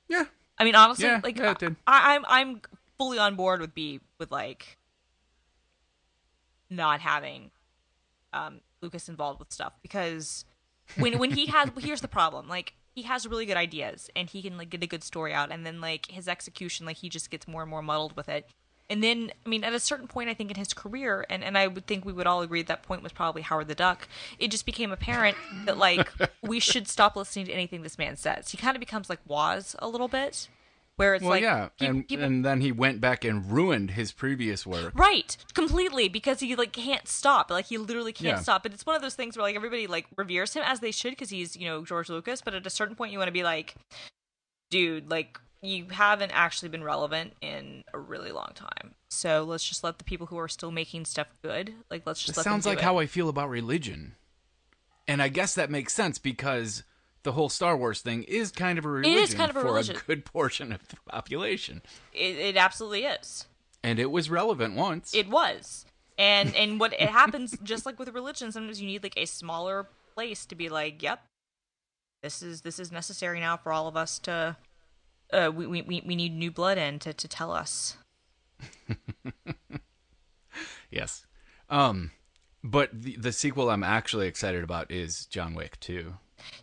[0.07, 0.25] yeah,
[0.57, 1.55] I mean, honestly, Yeah, like yeah.
[1.87, 2.61] I, I'm I'm
[2.97, 4.77] fully on board with be with like
[6.69, 7.51] not having
[8.33, 10.45] um, Lucas involved with stuff because
[10.97, 14.41] when when he has here's the problem like he has really good ideas and he
[14.41, 17.29] can like get a good story out and then like his execution like he just
[17.29, 18.49] gets more and more muddled with it.
[18.89, 21.57] And then I mean at a certain point I think in his career and and
[21.57, 24.07] I would think we would all agree that point was probably Howard the Duck
[24.39, 26.11] it just became apparent that like
[26.41, 28.49] we should stop listening to anything this man says.
[28.49, 30.49] He kind of becomes like Waz a little bit
[30.99, 34.67] where it's well, like yeah, and and then he went back and ruined his previous
[34.67, 34.91] work.
[34.93, 37.49] Right, completely because he like can't stop.
[37.49, 38.41] Like he literally can't Yeah.
[38.41, 38.63] stop.
[38.63, 41.11] But it's one of those things where like everybody like reveres him as they should
[41.11, 42.41] because he's you know George Lucas.
[42.41, 43.75] But at a certain point, you want to be like,
[44.69, 48.95] dude, like you haven't actually been relevant in a really long time.
[49.09, 52.31] So let's just let the people who are still making stuff good, like let's just
[52.35, 52.83] It let sounds like it.
[52.83, 54.15] how I feel about religion,
[55.07, 56.83] and I guess that makes sense because
[57.23, 59.65] the whole Star Wars thing is kind of a religion is kind of a for
[59.67, 59.95] religion.
[59.95, 61.81] a good portion of the population,
[62.13, 63.45] it, it absolutely is.
[63.83, 65.13] and it was relevant once.
[65.13, 65.85] It was.
[66.17, 69.87] And and what it happens just like with religion, sometimes you need like a smaller
[70.13, 71.23] place to be like, yep,
[72.21, 74.57] this is this is necessary now for all of us to
[75.31, 77.97] uh we we, we we need new blood in to, to tell us.
[80.91, 81.25] yes,
[81.69, 82.11] um,
[82.63, 86.13] but the, the sequel I'm actually excited about is John Wick 2.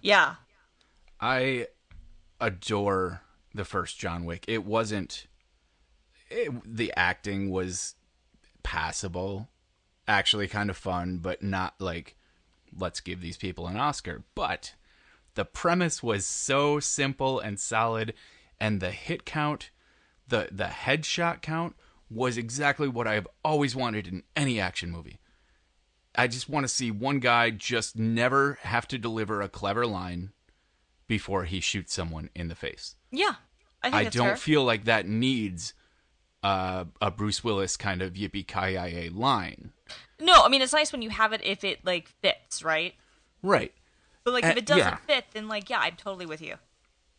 [0.03, 0.35] Yeah.
[1.21, 1.69] I
[2.41, 3.23] adore
[3.55, 4.45] the first John Wick.
[4.49, 5.27] It wasn't
[6.29, 7.95] it, the acting was
[8.63, 9.49] passable,
[10.07, 12.17] actually kind of fun, but not like
[12.77, 14.25] let's give these people an Oscar.
[14.35, 14.75] But
[15.35, 18.15] the premise was so simple and solid,
[18.61, 19.71] and the hit count,
[20.29, 21.77] the the headshot count
[22.11, 25.19] was exactly what I've always wanted in any action movie.
[26.15, 30.33] I just want to see one guy just never have to deliver a clever line
[31.09, 32.95] before he shoots someone in the face.
[33.11, 33.35] Yeah,
[33.83, 34.37] I think I don't fair.
[34.37, 35.75] feel like that needs
[36.43, 39.73] uh, a Bruce Willis kind of yippee ki yay line.
[40.21, 42.95] No, I mean it's nice when you have it if it like fits, right?
[43.43, 43.73] Right.
[44.25, 44.97] But like Uh, if it doesn't yeah.
[44.97, 46.57] fit, then like yeah, I'm totally with you.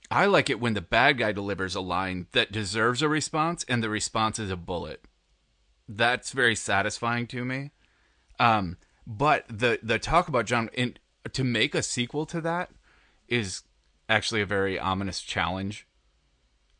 [0.09, 3.83] I like it when the bad guy delivers a line that deserves a response and
[3.83, 5.03] the response is a bullet.
[5.89, 7.71] That's very satisfying to me.
[8.39, 10.97] Um, but the the talk about John in,
[11.31, 12.71] to make a sequel to that
[13.27, 13.63] is
[14.09, 15.87] actually a very ominous challenge.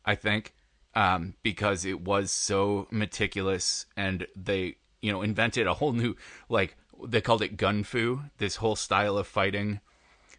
[0.04, 0.54] I think
[0.94, 6.16] um, because it was so meticulous and they you know invented a whole new
[6.48, 9.80] like they called it gun fu this whole style of fighting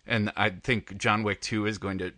[0.05, 2.11] and I think John Wick 2 is going to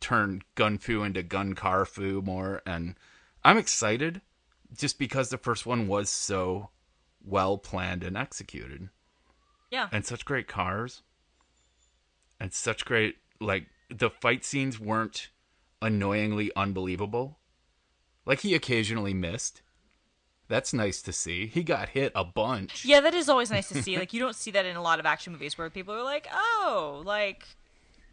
[0.00, 2.94] turn gun fu into gun car fu more and
[3.42, 4.20] I'm excited
[4.76, 6.70] just because the first one was so
[7.24, 8.90] well planned and executed
[9.70, 9.88] Yeah.
[9.90, 11.02] and such great cars
[12.38, 13.66] and such great like
[13.98, 15.28] the fight scenes weren't
[15.80, 17.38] annoyingly unbelievable.
[18.24, 19.62] Like he occasionally missed.
[20.48, 21.46] That's nice to see.
[21.46, 22.84] He got hit a bunch.
[22.84, 23.98] Yeah, that is always nice to see.
[23.98, 26.28] Like you don't see that in a lot of action movies where people are like,
[26.32, 27.46] "Oh, like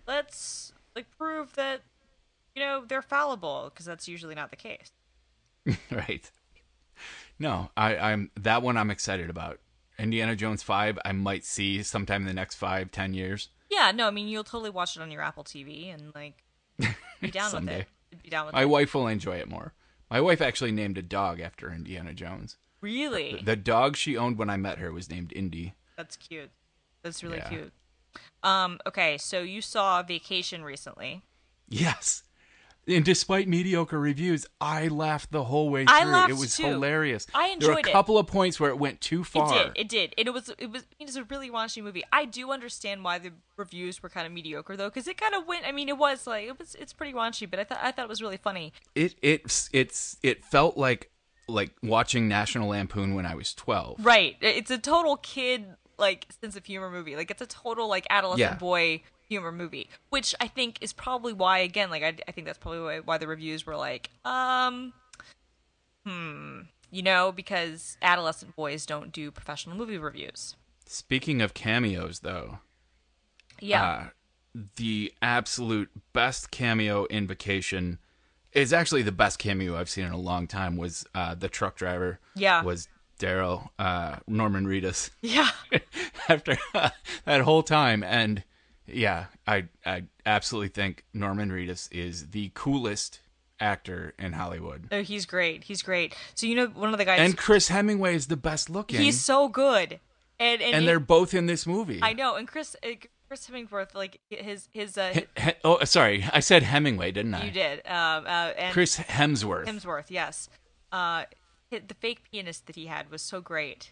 [0.08, 1.82] let's like prove that
[2.56, 4.92] you know they're fallible," because that's usually not the case.
[5.92, 6.32] right.
[7.38, 9.60] No i i'm that one i'm excited about.
[9.98, 14.08] Indiana jones 5 i might see sometime in the next five ten years Yeah, no,
[14.08, 16.44] I mean you'll totally watch it on your Apple TV and like
[17.22, 17.88] be down with it.
[18.24, 18.70] Be down with my it.
[18.70, 19.74] wife will enjoy it more
[20.10, 23.40] my wife actually named a dog after indiana jones Really?
[23.44, 26.50] the dog she owned when i met her was named indy That's cute.
[27.04, 27.50] That's really Yeah.
[27.50, 27.74] cute.
[28.42, 31.22] Um, okay, so you saw Vacation recently.
[31.68, 32.24] Yes.
[32.90, 35.96] And despite mediocre reviews, I laughed the whole way through.
[35.96, 36.66] I laughed it was too.
[36.66, 37.28] hilarious.
[37.34, 37.60] I enjoyed it.
[37.62, 37.92] There were a it.
[37.92, 39.54] couple of points where it went too far.
[39.54, 39.72] It did.
[39.76, 40.14] It did.
[40.18, 42.04] And it was it was it was a really raunchy movie.
[42.12, 45.48] I do understand why the reviews were kind of mediocre though, because it kind of
[45.48, 45.68] went.
[45.68, 48.06] I mean, it was like it was it's pretty raunchy, but I thought I thought
[48.06, 48.74] it was really funny.
[48.96, 51.12] It it's it's it felt like
[51.48, 54.04] like watching National Lampoon when I was twelve.
[54.04, 54.36] Right.
[54.42, 55.66] It's a total kid
[55.98, 57.16] like sense of humor movie.
[57.16, 58.56] Like it's a total like adolescent Yeah.
[58.56, 62.58] boy humor movie, which I think is probably why again like I, I think that's
[62.58, 64.94] probably why, why the reviews were like um
[66.06, 66.62] hmm
[66.92, 70.56] you know because adolescent boys don't do professional movie reviews.
[70.86, 72.60] Speaking of cameos, though,
[73.60, 73.84] Yeah.
[73.84, 74.04] uh,
[74.76, 78.00] the absolute best cameo in Vacation
[78.54, 80.78] is actually the best cameo I've seen in a long time.
[80.78, 82.20] Was uh, the truck driver?
[82.34, 82.64] Yeah.
[82.64, 82.88] Was
[83.20, 85.12] Daryl uh, Norman Reedus?
[85.22, 85.52] yeah.
[86.28, 86.58] after
[87.26, 88.44] that whole time and
[88.94, 93.20] yeah i i absolutely think norman reedus is the coolest
[93.60, 95.66] actor in hollywood Oh, he's great.
[95.66, 96.16] He's great.
[96.34, 99.20] So you know one of the guys and chris hemingway is the best looking he's
[99.20, 100.00] so good.
[100.40, 102.36] And and, and they're both in this movie I know.
[102.38, 102.92] And Chris uh,
[103.28, 107.44] Chris Hemsworth like his his uh He- he- oh sorry i said hemingway didn't i
[107.46, 107.80] you did.
[107.86, 110.50] Um uh and chris hemsworth Hemsworth, yes.
[110.92, 111.26] Uh,
[111.70, 113.92] the fake pianist that he had was so great.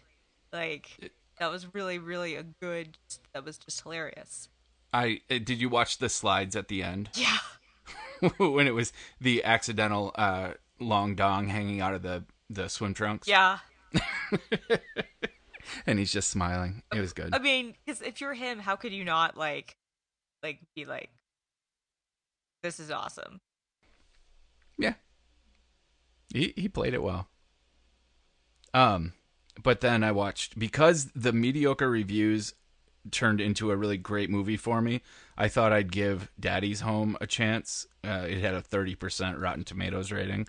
[0.52, 2.98] Like that was really, really a good.
[3.34, 4.48] That was just hilarious.
[4.92, 7.38] I uh, did you watch the slides at the end Yeah.
[8.38, 13.28] when it was the accidental uh long dong hanging out of the the swim trunks
[13.28, 13.58] Yeah.
[15.86, 18.92] and he's just smiling it was good I mean, because if you're him, how could
[18.92, 19.76] you not like,
[20.42, 21.10] like, be like,
[22.62, 23.40] this is awesome.
[24.78, 24.94] Yeah.
[26.32, 27.28] He he played it well.
[28.74, 29.12] Um
[29.62, 32.54] but then I watched because the mediocre reviews
[33.12, 35.02] turned into a really great movie for me.
[35.36, 37.86] I thought I'd give Daddy's Home a chance.
[38.04, 40.46] Uh, it had a 30% Rotten Tomatoes rating.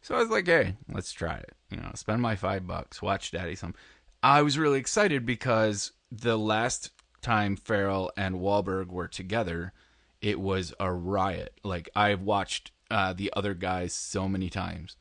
[0.00, 1.54] So I was like, "Hey, let's try it.
[1.70, 3.74] You know, spend my 5 bucks, watch Daddy's Home."
[4.22, 6.90] I was really excited because the last
[7.22, 9.72] time Ferrell and Wahlberg were together,
[10.20, 11.58] it was a riot.
[11.62, 14.96] Like I've watched uh, the other guys so many times.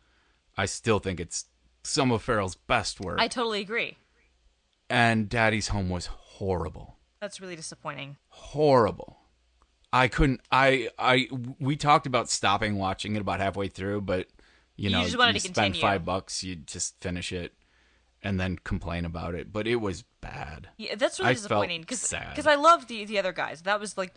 [0.56, 1.46] I still think it's
[1.84, 3.20] some of Ferrell's best work.
[3.20, 3.98] I totally agree.
[4.90, 6.98] and Daddy's Home was horrible.
[7.22, 8.18] That's really disappointing.
[8.30, 9.20] Horrible.
[9.94, 11.28] I couldn't I I
[11.60, 14.28] we talked about stopping watching it about halfway through, but
[14.76, 15.82] you You know, just wanted you to spend continue.
[15.82, 17.54] 5 bucks, you just finish it
[18.24, 20.70] and then complain about it, but it was bad.
[20.78, 22.40] Yeah, that's really I disappointing because sad.
[22.48, 23.64] I love the the other guys.
[23.64, 24.16] That was like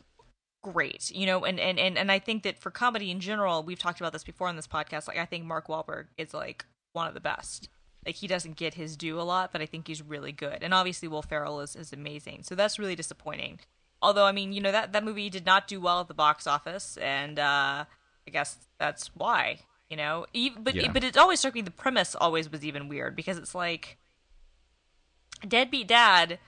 [0.63, 1.45] great, you know.
[1.45, 4.25] And, and and and I think that for comedy in general, we've talked about this
[4.25, 5.09] before on this podcast.
[5.09, 7.69] Like I think Mark Wahlberg is like one of the best.
[8.07, 10.59] Like he doesn't get his due a lot, but I think he's really good.
[10.63, 12.43] And obviously Will Ferrell is, is amazing.
[12.43, 13.61] So that's really disappointing.
[14.03, 16.47] Although I mean, you know that that movie did not do well at the box
[16.47, 17.85] office, and uh,
[18.27, 19.61] I guess that's why.
[19.89, 20.91] You know, even, but Yeah.
[20.93, 23.99] but it always struck me the premise always was even weird because it's like
[25.47, 26.39] deadbeat dad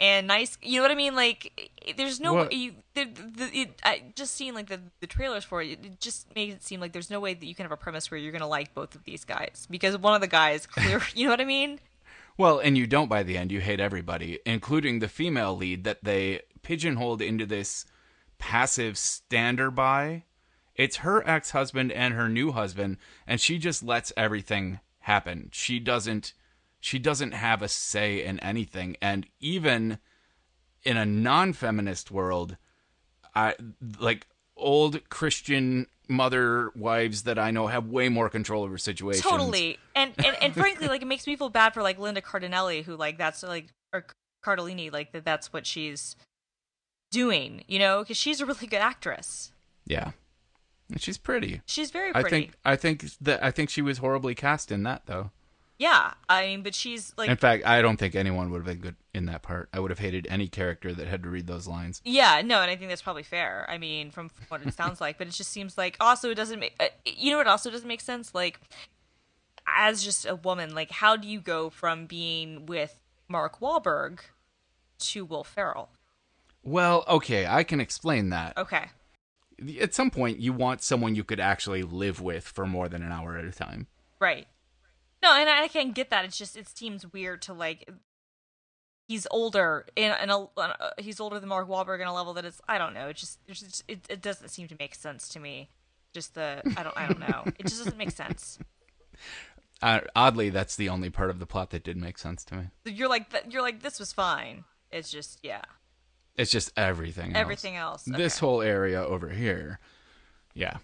[0.00, 2.52] and nice you know what i mean like there's no What?
[2.52, 6.34] you the, the, it, I, just seeing like the, the trailers for it it just
[6.34, 8.32] made it seem like there's no way that you can have a premise where you're
[8.32, 11.40] gonna like both of these guys because one of the guys clear you know what
[11.40, 11.78] i mean
[12.38, 13.52] Well, and you don't by the end.
[13.52, 17.84] You hate everybody, including the female lead that they pigeonholed into this
[18.38, 20.24] passive stander by.
[20.74, 25.50] It's her ex husband and her new husband, and she just lets everything happen.
[25.52, 26.32] She doesn't
[26.80, 28.96] she doesn't have a say in anything.
[29.00, 29.98] And even
[30.82, 32.56] in a non feminist world,
[33.34, 33.54] I
[33.98, 39.22] like old Christian mother wives that I know have way more control over situations.
[39.24, 42.82] totally and, and and frankly like it makes me feel bad for like linda cardinelli
[42.82, 44.04] who like that's like or
[44.44, 46.16] cardellini like that that's what she's
[47.12, 49.52] doing you know because she's a really good actress
[49.86, 50.10] Yeah.
[50.90, 51.60] And she's pretty.
[51.64, 55.06] she's very I think I think that I think she was horribly cast in that
[55.06, 55.30] though.
[55.80, 58.78] Yeah i mean but she's like in fact, I don't think anyone would have been
[58.78, 59.68] good in that part.
[59.72, 62.00] I would have hated any character that had to read those lines.
[62.04, 63.66] Yeah, no, and I think that's probably fair.
[63.68, 66.60] I mean, from what it sounds like, but it just seems like also it doesn't
[66.60, 66.74] make.
[66.78, 68.34] Uh, you know what also doesn't make sense?
[68.34, 68.60] Like,
[69.66, 74.20] as just a woman, like how do you go from being with Mark Wahlberg
[75.00, 75.90] to Will Ferrell?
[76.62, 78.56] Well, okay, I can explain that.
[78.56, 78.86] Okay,
[79.80, 83.12] At some point, you want someone you could actually live with for more than an
[83.12, 83.86] hour at a time.
[84.20, 84.46] right.
[85.22, 86.24] No, and I can't get that.
[86.24, 87.88] It's just it seems weird to like.
[89.08, 90.46] He's older in, in a
[90.98, 93.08] he's older than Mark Wahlberg in a level that is I don't know.
[93.08, 95.68] It just, it's just it, it doesn't seem to make sense to me.
[96.14, 97.44] Just the I don't I don't know.
[97.58, 98.58] It just doesn't make sense.
[99.82, 102.64] Uh, oddly, that's the only part of the plot that did make sense to me.
[102.84, 104.64] you're like you're like this was fine.
[104.92, 105.62] It's just yeah,
[106.36, 107.30] It's just everything.
[107.30, 107.40] else.
[107.40, 108.02] everything else.
[108.04, 109.80] This whole area over here,
[110.52, 110.76] yeah.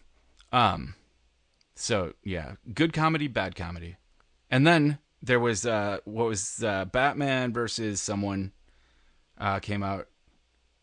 [0.51, 0.95] Um,
[1.75, 3.97] so yeah, good comedy, bad comedy,
[4.51, 8.53] and then there was uh, what was uh, Batman versus someone
[9.39, 10.09] uh, came out.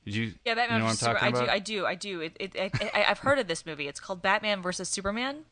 [0.06, 0.34] Did you?
[0.46, 1.50] yeah, Batman You know versus talking I do, about?
[1.50, 2.22] I do, I do.
[2.22, 3.88] It, it, I, I, I've heard of this movie.
[3.88, 5.46] It's called Batman versus Superman.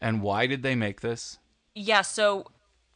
[0.00, 1.38] And why did they make this?
[1.74, 2.46] Yeah, so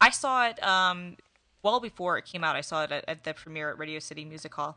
[0.01, 1.17] I saw it um
[1.63, 2.57] well before it came out.
[2.57, 4.77] I saw it at, at the premiere at Radio City Music Hall.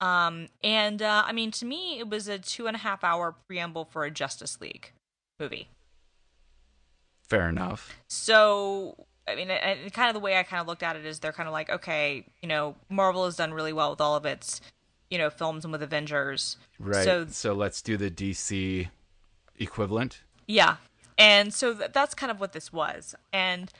[0.00, 3.34] Um, and uh, I mean, to me, it was a two and a half hour
[3.46, 4.92] preamble for a Justice League
[5.38, 5.68] movie.
[7.30, 7.96] Fair enough.
[8.08, 11.20] So, I mean, and kind of the way I kind of looked at it is
[11.20, 14.26] they're kind of like, okay, you know, Marvel has done really well with all of
[14.26, 14.60] its,
[15.10, 16.56] you know, films and with Avengers.
[16.78, 17.04] Right.
[17.04, 18.88] So, So, let's do the DC
[19.58, 20.22] equivalent.
[20.46, 20.76] yeah.
[21.18, 23.14] And so th- that's kind of what this was.
[23.30, 23.70] And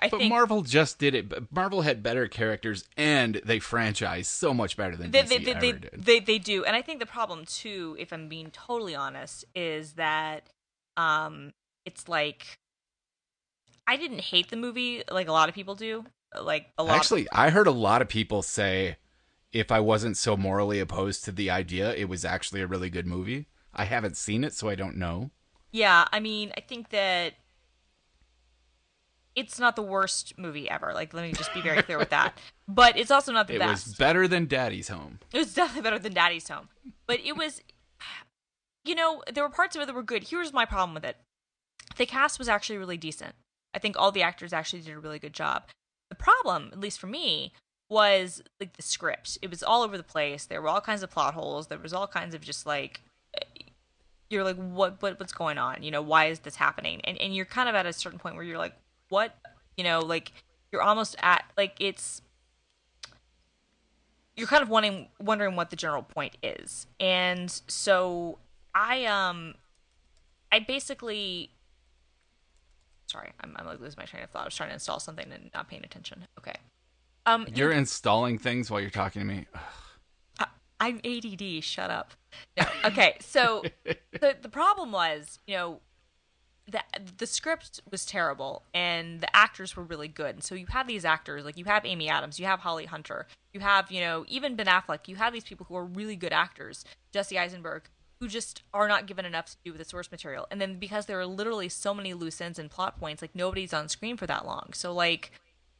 [0.00, 1.28] I But think Marvel just did it.
[1.28, 5.38] But Marvel had better characters, and they franchise so much better than they, DC they,
[5.38, 5.90] they, ever they, did.
[5.94, 6.64] they, they do.
[6.64, 10.44] And I think the problem, too, if I'm being totally honest, is that
[10.96, 11.52] um,
[11.88, 12.58] it's like
[13.86, 16.04] I didn't hate the movie like a lot of people do.
[16.38, 18.98] Like a lot Actually, I heard a lot of people say
[19.50, 23.06] if I wasn't so morally opposed to the idea, it was actually a really good
[23.06, 23.46] movie.
[23.72, 25.30] I haven't seen it, so I don't know.
[25.72, 27.34] Yeah, I mean, I think that
[29.34, 30.92] it's not the worst movie ever.
[30.92, 32.36] Like, let me just be very clear with that.
[32.70, 33.86] But it's also not the It best.
[33.86, 35.20] was better than Daddy's Home.
[35.32, 36.68] It was definitely better than Daddy's Home.
[37.06, 37.62] But it was,
[38.84, 40.24] you know, there were parts of it that were good.
[40.24, 41.16] Here's my problem with it
[41.98, 43.34] the cast was actually really decent.
[43.74, 45.64] I think all the actors actually did a really good job.
[46.08, 47.52] The problem, at least for me,
[47.90, 49.38] was like the script.
[49.42, 50.46] It was all over the place.
[50.46, 51.66] There were all kinds of plot holes.
[51.66, 53.02] There was all kinds of just like
[54.30, 55.82] you're like what what what's going on?
[55.82, 57.00] You know, why is this happening?
[57.04, 58.74] And and you're kind of at a certain point where you're like
[59.08, 59.36] what?
[59.76, 60.32] You know, like
[60.72, 62.22] you're almost at like it's
[64.36, 66.86] you're kind of wanting wondering what the general point is.
[67.00, 68.38] And so
[68.74, 69.54] I um
[70.52, 71.50] I basically
[73.08, 74.42] sorry, I'm I'm like losing my train of thought.
[74.42, 76.26] I was trying to install something and not paying attention.
[76.38, 76.54] Okay.
[77.26, 79.46] Um You're installing things while you're talking to me.
[80.80, 81.62] I'm ADD.
[81.64, 82.12] Shut up.
[82.56, 82.64] No.
[82.84, 83.16] Okay.
[83.20, 85.80] So the the problem was, you know,
[86.66, 86.82] the
[87.16, 90.36] the script was terrible and the actors were really good.
[90.36, 93.26] And so you have these actors like you have Amy Adams, you have Holly Hunter,
[93.52, 95.08] you have you know even Ben Affleck.
[95.08, 97.88] You have these people who are really good actors, Jesse Eisenberg,
[98.20, 100.46] who just are not given enough to do with the source material.
[100.50, 103.72] And then because there are literally so many loose ends and plot points, like nobody's
[103.72, 104.70] on screen for that long.
[104.72, 105.30] So like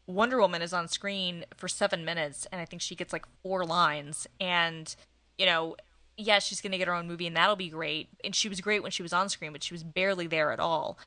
[0.06, 3.64] Wonder Woman is on screen for seven minutes, and I think she gets like four
[3.64, 4.26] lines.
[4.40, 4.94] And,
[5.36, 5.76] you know,
[6.16, 8.08] yeah, she's going to get her own movie, and that'll be great.
[8.24, 10.60] And she was great when she was on screen, but she was barely there at
[10.60, 10.98] all.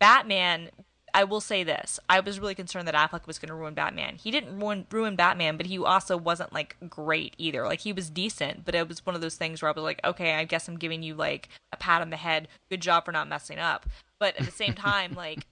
[0.00, 0.70] Batman
[1.14, 4.16] I will say this: I was really concerned that Affleck was going to ruin Batman.
[4.16, 7.64] He didn't ruin ruin Batman, but he also wasn't like great either.
[7.66, 10.00] Like he was decent, but it was one of those things where I was like,
[10.04, 12.48] okay, I guess I'm giving you like a pat on the head.
[12.70, 13.86] Good job for not messing up.
[14.18, 15.46] But at the same time, like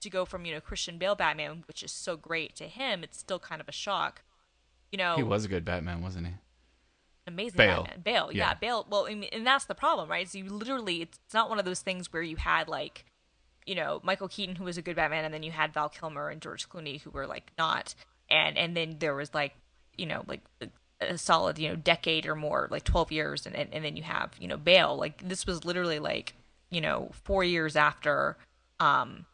[0.00, 3.18] to go from you know Christian Bale Batman, which is so great, to him, it's
[3.18, 4.22] still kind of a shock.
[4.90, 6.32] You know, He was a good Batman, wasn't he?
[7.26, 7.84] amazing Bale.
[7.84, 8.00] Batman.
[8.02, 8.48] Bale, yeah.
[8.48, 8.54] Yeah.
[8.54, 8.86] Bale.
[8.90, 10.28] Well, I mean, and that's the problem, right?
[10.28, 13.04] So you literally, it's, it's not one of those things where you had like,
[13.66, 16.28] you know, Michael Keaton who was a good Batman, and then you had Val Kilmer
[16.28, 17.94] and George Clooney who were like not,
[18.30, 19.54] and and then there was like,
[19.96, 20.40] you know, like
[21.00, 24.02] a, solid you know decade or more, like twelve years, and, and and then you
[24.02, 24.96] have you know Bale.
[24.96, 26.34] Like this was literally like
[26.70, 28.36] you know four years after,
[28.80, 29.26] um,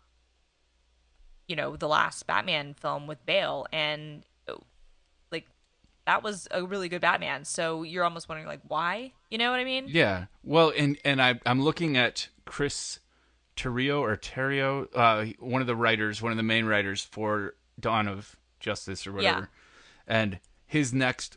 [1.47, 4.23] you know, the last Batman film with Bale, and
[5.33, 5.47] like
[6.07, 7.45] that was a really good Batman.
[7.45, 9.13] So you're almost wondering like why?
[9.31, 9.87] You know what I mean?
[9.89, 10.27] Yeah.
[10.45, 13.01] Well, and and I I'm looking at Chris
[13.59, 18.07] Terrio or Terrio, uh, one of the writers, one of the main writers for Dawn
[18.07, 19.51] of Justice or whatever,
[20.07, 21.37] and his next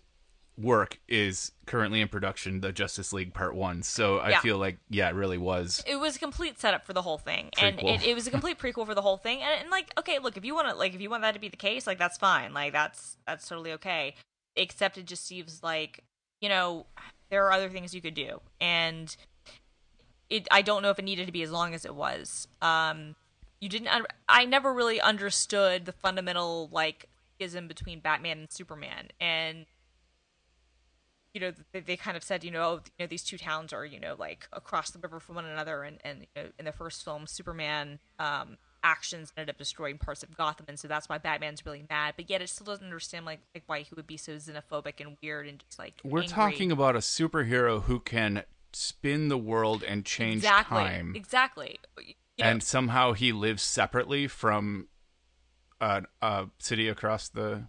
[0.58, 3.82] work is currently in production, the Justice League Part One.
[3.82, 4.42] So I Yeah.
[4.42, 5.84] feel like yeah, it really was.
[5.88, 8.60] It was a complete setup for the whole thing, and it, it was a complete
[8.60, 9.42] prequel for the whole thing.
[9.42, 11.40] And, and like, okay, look, if you want to, like, if you want that to
[11.40, 12.54] be the case, like, that's fine.
[12.54, 14.16] Like, that's that's totally okay.
[14.56, 16.04] Except it just seems like,
[16.42, 16.86] you know,
[17.30, 19.16] there are other things you could do, and
[20.32, 20.48] it.
[20.50, 22.48] I don't know if it needed to be as long as it was.
[22.62, 23.16] Um,
[23.60, 23.90] you didn't.
[23.90, 29.66] un- I never really understood the fundamental like schism between Batman and Superman, and
[31.34, 33.72] you know they, they kind of said you know oh, you know these two towns
[33.74, 36.66] are you know like across the river from one another and and you know, in
[36.66, 41.08] the first film superman um actions ended up destroying parts of gotham and so that's
[41.08, 44.08] why batman's really mad but yet it still doesn't understand like like why he would
[44.08, 46.34] be so xenophobic and weird and just like We're angry.
[46.36, 52.14] talking about a superhero who can spin the world and change exactly time, exactly You
[52.40, 54.88] know, and somehow he lives separately from
[55.80, 57.64] a, a city across the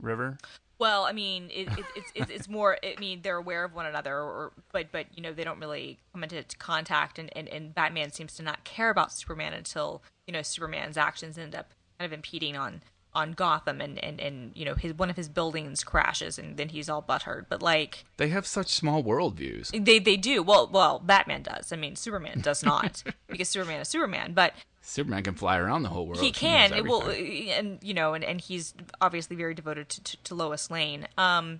[0.00, 0.38] river.
[0.78, 2.76] Well, I mean, it, it, it's it's it's more.
[2.84, 5.98] I mean, they're aware of one another, or but but you know they don't really
[6.12, 10.32] come into contact, and, and and Batman seems to not care about Superman until you
[10.32, 12.82] know Superman's actions end up kind of impeding on
[13.16, 16.68] on Gotham, and and and you know his one of his buildings crashes, and then
[16.68, 17.46] he's all butthurt.
[17.48, 19.84] But like They have such small worldviews.
[19.84, 20.68] they they do well.
[20.70, 21.72] Well, Batman does.
[21.72, 24.52] I mean, Superman does not because Superman is Superman, but
[24.82, 26.20] Superman can fly around the whole world.
[26.20, 30.16] he can it will and you know and, and he's obviously very devoted to, to,
[30.22, 31.58] to lois lane um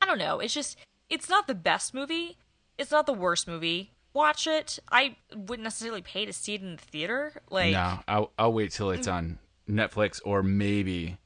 [0.00, 0.76] i don't know it's just
[1.08, 2.36] it's not the best movie
[2.78, 6.74] it's not the worst movie watch it i wouldn't necessarily pay to see it in
[6.74, 11.18] the theater like no, I'll, I'll wait till it's on Netflix or maybe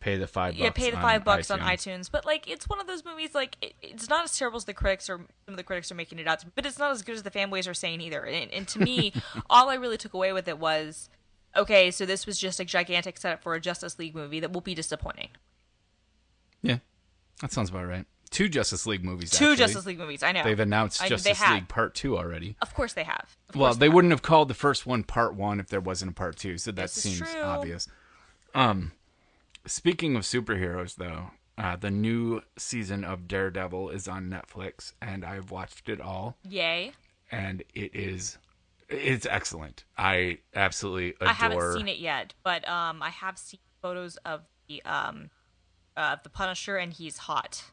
[0.00, 0.54] pay the five.
[0.56, 2.00] yeah bucks pay the on five bucks on iTunes.
[2.00, 4.64] itunes but like it's one of those movies like it, it's not as terrible as
[4.64, 6.90] the critics or some of the critics are making it out to but it's not
[6.90, 9.12] as good as the fanboys are saying either and, and to me
[9.50, 11.08] all i really took away with it was
[11.56, 14.60] okay so this was just a gigantic setup for a justice league movie that will
[14.60, 15.28] be disappointing
[16.62, 16.78] Yeah,
[17.40, 18.06] that sounds about right.
[18.32, 19.30] Two Justice League movies.
[19.30, 19.56] two actually.
[19.56, 20.22] Justice League movies.
[20.24, 20.42] I know.
[20.42, 21.54] They've announced I- Justice have.
[21.54, 22.56] League Part Two already.
[22.60, 23.36] Of course they have.
[23.50, 26.10] Of Well, course they wouldn't have called the first one Part One if there wasn't
[26.10, 27.86] a Part Two, so that This is seems obvious.
[28.54, 28.92] Um,
[29.66, 35.50] speaking of superheroes, though, uh, the new season of Daredevil is on Netflix, and I've
[35.50, 36.92] watched it all, Yay!
[37.30, 38.38] and it is
[38.88, 39.84] it's excellent.
[39.96, 41.28] I absolutely adore.
[41.28, 45.30] I haven't seen it yet, but um, I have seen photos of the um,
[45.96, 47.64] uh, the Punisher, and he's hot.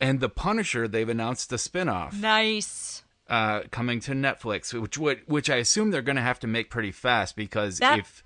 [0.00, 3.02] And the Punisher, they've announced a spin-off Nice.
[3.28, 6.68] uh, coming to Netflix, which would which I assume they're going to have to make
[6.70, 8.22] pretty fast because That if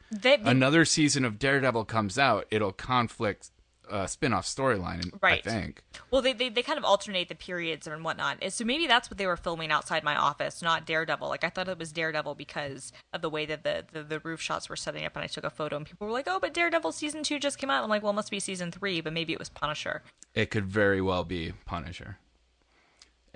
[0.47, 3.51] another season of Daredevil comes out, it'll conflict
[3.91, 5.13] uh, spin-off storyline.
[5.23, 5.47] Right.
[5.47, 5.83] I think.
[6.11, 8.39] well, they, they they kind of alternate the periods and whatnot.
[8.53, 11.29] So maybe that's what they were filming outside my office, not Daredevil.
[11.29, 14.41] Like I thought it was Daredevil because of the way that the, the, the roof
[14.41, 16.55] shots were setting up, and I took a photo, and people were like, "Oh, but
[16.55, 19.13] Daredevil season two just came out." I'm like, "Well, it must be season three, but
[19.13, 20.03] maybe it was Punisher."
[20.35, 22.19] It could very well be Punisher.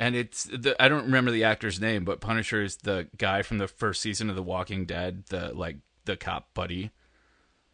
[0.00, 3.58] And it's the I don't remember the actor's name, but Punisher is the guy from
[3.58, 6.90] the first season of The Walking Dead, the like the cop buddy,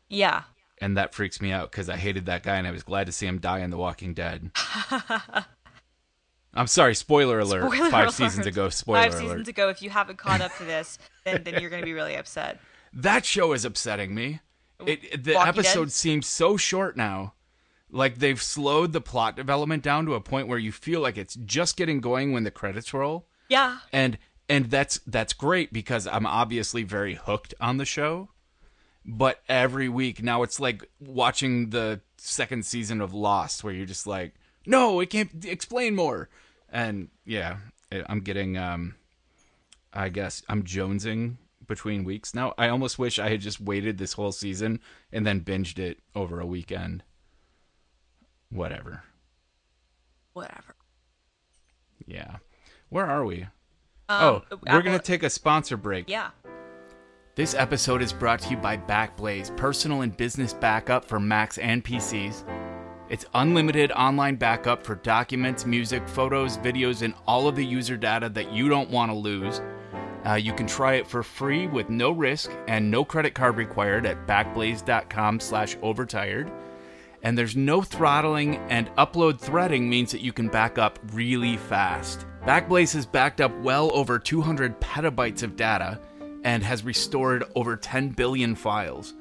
[0.08, 0.44] Yeah.
[0.84, 3.12] And that freaks me out because I hated that guy and I was glad to
[3.12, 4.50] see him die in The Walking Dead.
[6.52, 7.72] I'm sorry, spoiler alert.
[7.72, 8.12] Spoiler Five alert.
[8.12, 9.20] seasons ago, spoiler Five alert.
[9.22, 9.70] seasons ago.
[9.70, 12.60] If you haven't caught up to this, then then you're going to be really upset.
[12.92, 14.40] That show is upsetting me.
[14.86, 15.92] It, the Walking episode Dead?
[15.92, 17.32] seems so short now.
[17.90, 21.34] Like they've slowed the plot development down to a point where you feel like it's
[21.34, 23.26] just getting going when the credits roll.
[23.48, 23.78] Yeah.
[23.90, 24.18] And
[24.50, 28.28] and that's that's great because I'm obviously very hooked on the show.
[29.04, 34.06] But every week now it's like watching the second season of Lost where you're just
[34.06, 34.34] like,
[34.66, 36.30] "No, it can't explain more."
[36.70, 37.58] And yeah,
[37.92, 38.94] I'm getting um
[39.92, 41.36] I guess I'm jonesing
[41.66, 42.54] between weeks now.
[42.58, 44.80] I almost wish I had just waited this whole season
[45.12, 47.02] and then binged it over a weekend.
[48.50, 49.02] Whatever.
[50.32, 50.74] Whatever.
[52.06, 52.36] Yeah.
[52.88, 53.42] Where are we?
[54.08, 56.08] Um, oh, we're going to take a sponsor break.
[56.08, 56.30] Yeah.
[57.36, 61.84] This episode is brought to you by Backblaze, personal and business backup for Macs and
[61.84, 62.44] PCs.
[63.08, 68.28] It's unlimited online backup for documents, music, photos, videos, and all of the user data
[68.28, 69.60] that you don't want to lose.
[70.24, 74.06] Uh, you can try it for free with no risk and no credit card required
[74.06, 76.52] at backblaze.com slash overtired.
[77.24, 82.26] And there's no throttling, and upload threading means that you can back up really fast.
[82.46, 85.98] Backblaze has backed up well over 200 petabytes of data
[86.44, 89.14] and has restored over 10 billion files.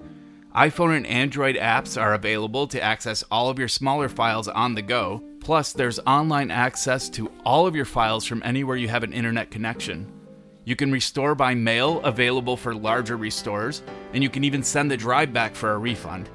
[0.56, 4.82] iPhone and Android apps are available to access all of your smaller files on the
[4.82, 5.24] go.
[5.40, 9.50] Plus, there's online access to all of your files from anywhere you have an internet
[9.50, 10.12] connection.
[10.66, 13.82] You can restore by mail, available for larger restores,
[14.14, 16.30] and you can even send the drive back for a refund.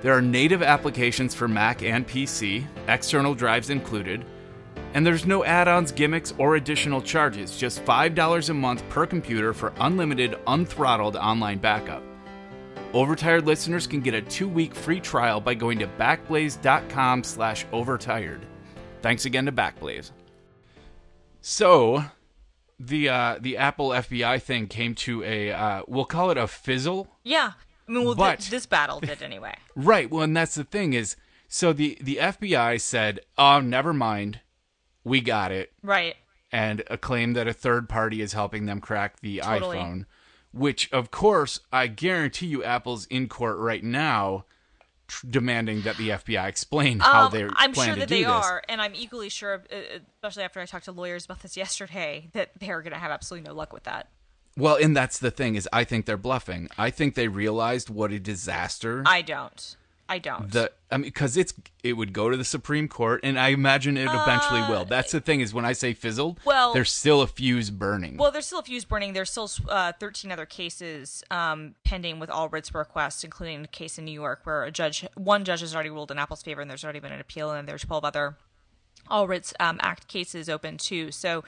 [0.00, 4.24] There are native applications for Mac and PC, external drives included,
[4.94, 9.52] and there's no add ons, gimmicks, or additional charges, just $5 a month per computer
[9.52, 12.02] for unlimited, unthrottled online backup.
[12.92, 18.44] Overtired listeners can get a two-week free trial by going to backblaze.com slash overtired.
[19.00, 20.10] Thanks again to Backblaze.
[21.40, 22.04] So,
[22.78, 27.08] the uh, the Apple FBI thing came to a uh, we'll call it a fizzle.
[27.24, 27.52] Yeah.
[27.88, 29.54] I mean, well, But- th- this battle did anyway.
[29.74, 30.10] Right.
[30.10, 31.16] Well, and that's the thing is,
[31.48, 34.40] so the the FBI said, "Oh, never mind,
[35.04, 36.16] we got it," right.
[36.50, 39.78] and a claim that a third party is helping them crack the Totally.
[39.78, 40.04] iPhone.
[40.52, 44.44] Which, of course, I guarantee you, Apple's in court right now,
[45.08, 48.14] tr- demanding that the FBI explain how Um, they I'm plan sure to that do
[48.16, 48.30] they this.
[48.30, 49.76] are, and I'm equally sure, uh,
[50.16, 53.48] especially after I talked to lawyers about this yesterday, that they're going to have absolutely
[53.48, 54.08] no luck with that.
[54.54, 56.68] Well, and that's the thing is, I think they're bluffing.
[56.76, 59.76] I think they realized what a disaster I don't.
[60.12, 60.50] I don't.
[60.52, 63.96] the I mean because it's it would go to the Supreme Court and I imagine
[63.96, 64.84] it eventually will.
[64.84, 68.18] That's the thing is when I say fizzled, Uh, well- there's still a fuse burning.
[68.18, 69.14] Well, there's still a fuse burning.
[69.14, 73.98] There's still uh, 13 other cases um, pending with all writs requests, including a case
[73.98, 76.70] in New York where a judge, one judge has already ruled in Apple's favor, and
[76.70, 78.36] there's already been an appeal, and there's 12 other
[79.08, 81.10] all writs um, act cases open too.
[81.10, 81.42] So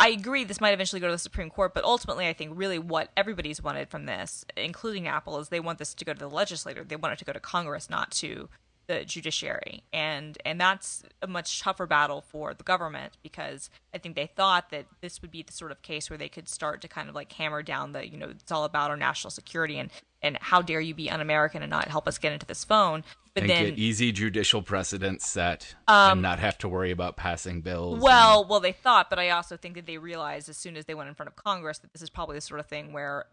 [0.00, 2.78] I agree this might eventually go to the Supreme Court, but ultimately, I think really
[2.78, 6.30] what everybody's wanted from this, including Apple, is they want this to go to the
[6.30, 6.84] legislature.
[6.84, 8.48] They want it to go to Congress, not to
[8.90, 14.16] the judiciary, and and that's a much tougher battle for the government because I think
[14.16, 16.88] they thought that this would be the sort of case where they could start to
[16.88, 19.90] kind of like hammer down the you know it's all about our national security and
[20.22, 23.04] and how dare you be un-American and not help us get into this phone.
[23.32, 27.60] But and then get easy judicial precedents set and not have to worry about passing
[27.60, 27.94] bills.
[27.94, 30.76] and- Um, Well, well, they thought, but I also think that they realized as soon
[30.76, 32.92] as they went in front of Congress that this is probably the sort of thing
[32.92, 33.26] where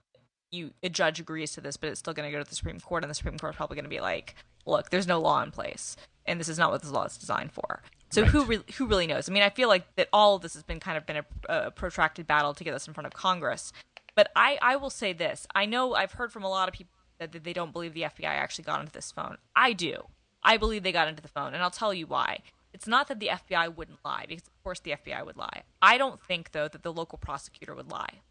[0.52, 2.80] you a judge agrees to this, but it's still going to go to the Supreme
[2.80, 4.36] Court, and the Supreme Court is probably going to be like,
[4.66, 5.96] "Look, there's no law in place,
[6.26, 9.08] and this is not what this law is designed for." So who re- who really
[9.08, 9.30] knows?
[9.30, 11.26] I mean, I feel like that all of this has been kind of been a,
[11.50, 13.74] a protracted battle to get this in front of Congress.
[14.16, 16.98] But I, I will say this: I know I've heard from a lot of people
[17.20, 19.38] that, that they don't believe the FBI actually got into this phone.
[19.56, 20.08] I do.
[20.44, 22.40] I believe they got into the phone, and I'll tell you why.
[22.74, 25.64] It's not that the FBI wouldn't lie, because of course the FBI would lie.
[25.82, 28.22] I don't think though that the local prosecutor would lie.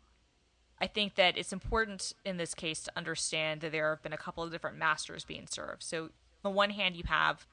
[0.79, 4.19] I think that it's important in this case to understand that there have been a
[4.19, 5.83] couple of different masters being served.
[5.83, 6.11] So, on
[6.43, 7.47] the one hand, you have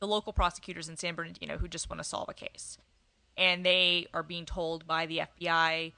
[0.00, 2.78] the local prosecutors in San Bernardino who just want to solve a case.
[3.36, 5.92] And they are being told by the FBI,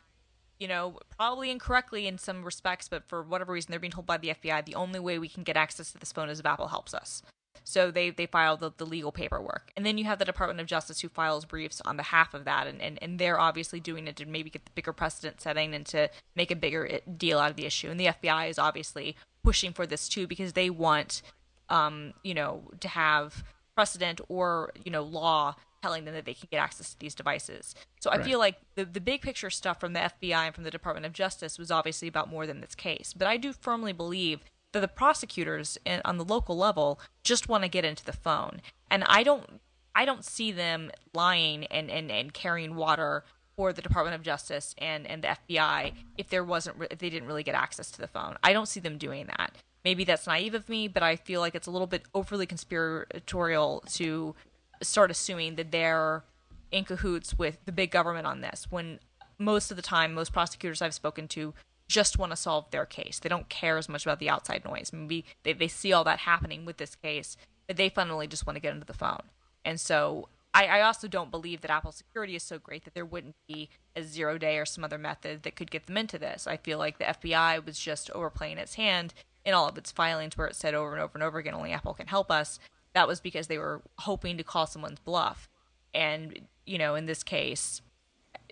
[0.60, 4.18] you know, probably incorrectly in some respects, but for whatever reason, they're being told by
[4.18, 6.68] the FBI the only way we can get access to this phone is if Apple
[6.68, 7.22] helps us.
[7.64, 9.72] So they, they file the, the legal paperwork.
[9.76, 12.66] And then you have the Department of Justice who files briefs on behalf of that.
[12.66, 15.86] And, and, and they're obviously doing it to maybe get the bigger precedent setting and
[15.86, 17.90] to make a bigger deal out of the issue.
[17.90, 21.22] And the FBI is obviously pushing for this too because they want,
[21.70, 23.42] um, you know, to have
[23.74, 27.74] precedent or, you know, law telling them that they can get access to these devices.
[28.00, 28.24] So I Right.
[28.24, 31.12] feel like the, the big picture stuff from the FBI and from the Department of
[31.12, 33.12] Justice was obviously about more than this case.
[33.12, 34.40] But I do firmly believe
[34.74, 38.60] that the prosecutors in, on the local level just want to get into the phone.
[38.90, 39.60] And I don't
[39.96, 43.24] I don't see them lying and, and, and carrying water
[43.56, 47.28] for the Department of Justice and, and the FBI if there wasn't if they didn't
[47.28, 48.36] really get access to the phone.
[48.42, 49.54] I don't see them doing that.
[49.84, 53.84] Maybe that's naive of me, but I feel like it's a little bit overly conspiratorial
[53.92, 54.34] to
[54.82, 56.24] start assuming that they're
[56.72, 58.98] in cahoots with the big government on this when
[59.38, 61.54] most of the time most prosecutors I've spoken to
[61.88, 63.18] just want to solve their case.
[63.18, 64.90] They don't care as much about the outside noise.
[64.92, 68.56] Maybe they, they see all that happening with this case, but they fundamentally just want
[68.56, 69.22] to get into the phone.
[69.64, 73.04] And so I, I also don't believe that Apple security is so great that there
[73.04, 76.46] wouldn't be a zero day or some other method that could get them into this.
[76.46, 79.12] I feel like the FBI was just overplaying its hand
[79.44, 81.72] in all of its filings where it said over and over and over again, only
[81.72, 82.60] Apple can help us.
[82.94, 85.48] That was because they were hoping to call someone's bluff.
[85.92, 87.82] And, you know, in this case,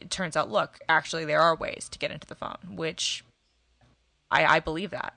[0.02, 3.24] it turns out, look, actually, there are ways to get into the phone, which
[4.30, 5.14] I, I believe that.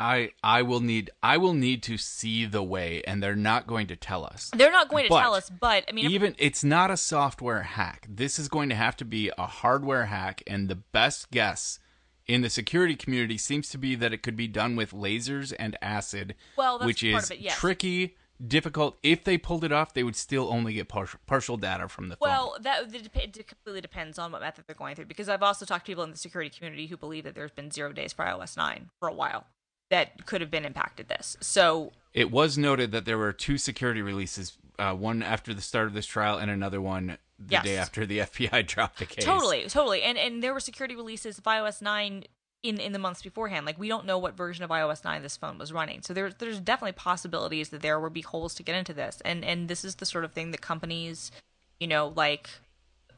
[0.00, 3.88] I I will need I will need to see the way, and they're not going
[3.88, 4.50] to tell us.
[4.54, 7.62] They're not going to But tell us, but I mean, Even it's not a software
[7.62, 8.06] hack.
[8.08, 11.80] This is going to have to be a hardware hack, and the best guess
[12.28, 15.76] in the security community seems to be that it could be done with lasers and
[15.82, 17.58] acid, Well, that's which part is of it, yes.
[17.58, 18.98] tricky, difficult.
[19.02, 22.16] If they pulled it off, they would still only get partial, partial data from the
[22.16, 22.28] phone.
[22.28, 25.06] Well, that it completely depends on what method they're going through.
[25.06, 27.70] Because I've also talked to people in the security community who believe that there's been
[27.70, 29.46] zero days for iOS 9 for a while
[29.90, 31.36] that could have been impacted this.
[31.40, 35.86] So It was noted that there were two security releases, uh, one after the start
[35.86, 37.64] of this trial and another one the Yes.
[37.64, 39.24] day after the FBI dropped the case.
[39.24, 42.24] totally, totally, and and there were security releases of iOS 9
[42.62, 43.66] in in the months beforehand.
[43.66, 46.02] Like we don't know what version of iOS 9 this phone was running.
[46.02, 49.20] So there's there's definitely possibilities that there would be holes to get into this.
[49.24, 51.30] And and this is the sort of thing that companies,
[51.78, 52.48] you know, like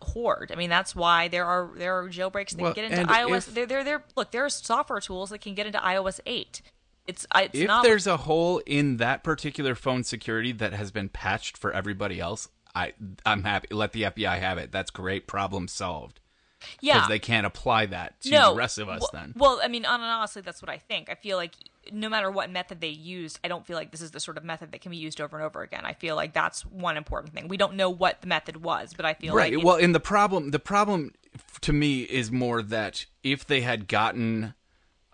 [0.02, 0.50] hoard.
[0.52, 3.48] I mean, that's why there are there are jailbreaks that Well, can get into iOS.
[3.48, 6.62] if- There there there look, there are software tools that can get into iOS 8.
[7.06, 11.08] It's it's If not there's a hole in that particular phone security that has been
[11.08, 12.92] patched for everybody else, I
[13.26, 13.68] I'm happy.
[13.72, 14.70] Let the FBI have it.
[14.70, 15.26] That's great.
[15.26, 16.20] Problem solved.
[16.80, 16.94] Yeah.
[16.94, 19.00] Because they can't apply that to no, the rest of us.
[19.00, 21.08] well, then Well, I mean, honestly, that's what I think.
[21.10, 21.54] I feel like
[21.92, 24.44] no matter what method they used, I don't feel like this is the sort of
[24.44, 25.84] method that can be used over and over again.
[25.84, 27.48] I feel like that's one important thing.
[27.48, 29.52] We don't know what the method was, but I feel right.
[29.52, 31.12] like it- well, and the problem the problem
[31.62, 34.54] to me is more that if they had gotten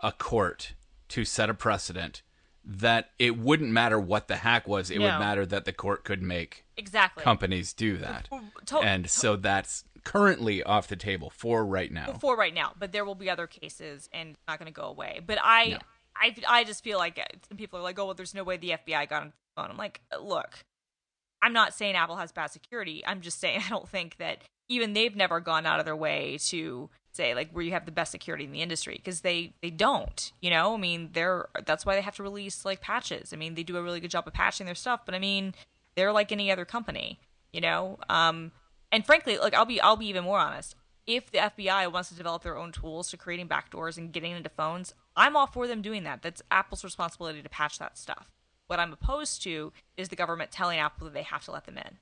[0.03, 0.75] a court
[1.09, 2.23] to set a precedent,
[2.65, 4.91] that it wouldn't matter what the hack was.
[4.91, 5.05] It No.
[5.05, 8.29] would matter that the court could make exactly companies do that.
[8.67, 12.13] To- and so that's currently off the table for right now.
[12.21, 14.87] for right now, but there will be other cases, and it's not going to go
[14.87, 15.21] away.
[15.27, 15.79] But I, No.
[16.17, 18.57] I, I just feel like uh, some people are like, oh, well, there's no way
[18.57, 19.71] the FBI got on the phone.
[19.71, 20.65] I'm like, look,
[21.43, 23.03] I'm not saying Apple has bad security.
[23.05, 24.39] I'm just saying I don't think that
[24.69, 27.93] even they've never gone out of their way to say like where you have the
[27.93, 31.87] best security in the industry because they they don't you know i mean they're that's
[31.87, 34.27] why they have to release like patches i mean they do a really good job
[34.27, 35.55] of patching their stuff but i mean
[35.95, 37.19] they're like any other company
[37.55, 38.53] you know um
[38.93, 40.75] and frankly like i'll be i'll be even more honest
[41.07, 44.49] if the fbi wants to develop their own tools to creating backdoors and getting into
[44.51, 48.31] phones i'm all for them doing that that's apple's responsibility to patch that stuff
[48.67, 51.79] what i'm opposed to is the government telling apple that they have to let them
[51.79, 51.99] in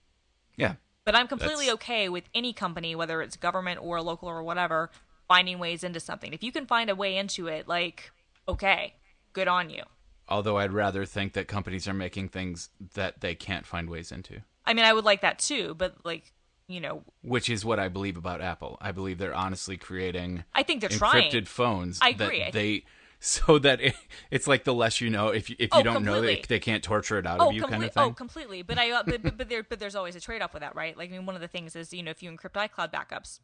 [0.56, 0.74] Yeah.
[1.04, 4.90] but I'm completely That's- okay with any company, whether it's government or local or whatever,
[5.28, 6.32] finding ways into something.
[6.32, 8.10] If you can find a way into it, like,
[8.48, 8.94] okay,
[9.34, 9.82] good on you.
[10.28, 14.40] Although I'd rather think that companies are making things that they can't find ways into,
[14.64, 16.32] I mean, I would like that too, but like,
[16.68, 18.78] you know, which is what I believe about Apple.
[18.80, 21.44] I believe they're honestly creating I think they're encrypted trying.
[21.44, 22.42] phones I agree.
[22.42, 22.84] I they
[23.20, 23.94] so that it,
[24.30, 26.58] it's like the less you know if you, if you Oh, don't know they, they
[26.58, 28.14] can't torture it out Oh, of you comple- kind of oh, thing.
[28.14, 28.62] completely.
[28.62, 30.96] But I, uh, but, but, but there, but there's always a trade-off with that, right?
[30.96, 33.40] Like, I mean, one of the things is, you know, if you encrypt iCloud backups,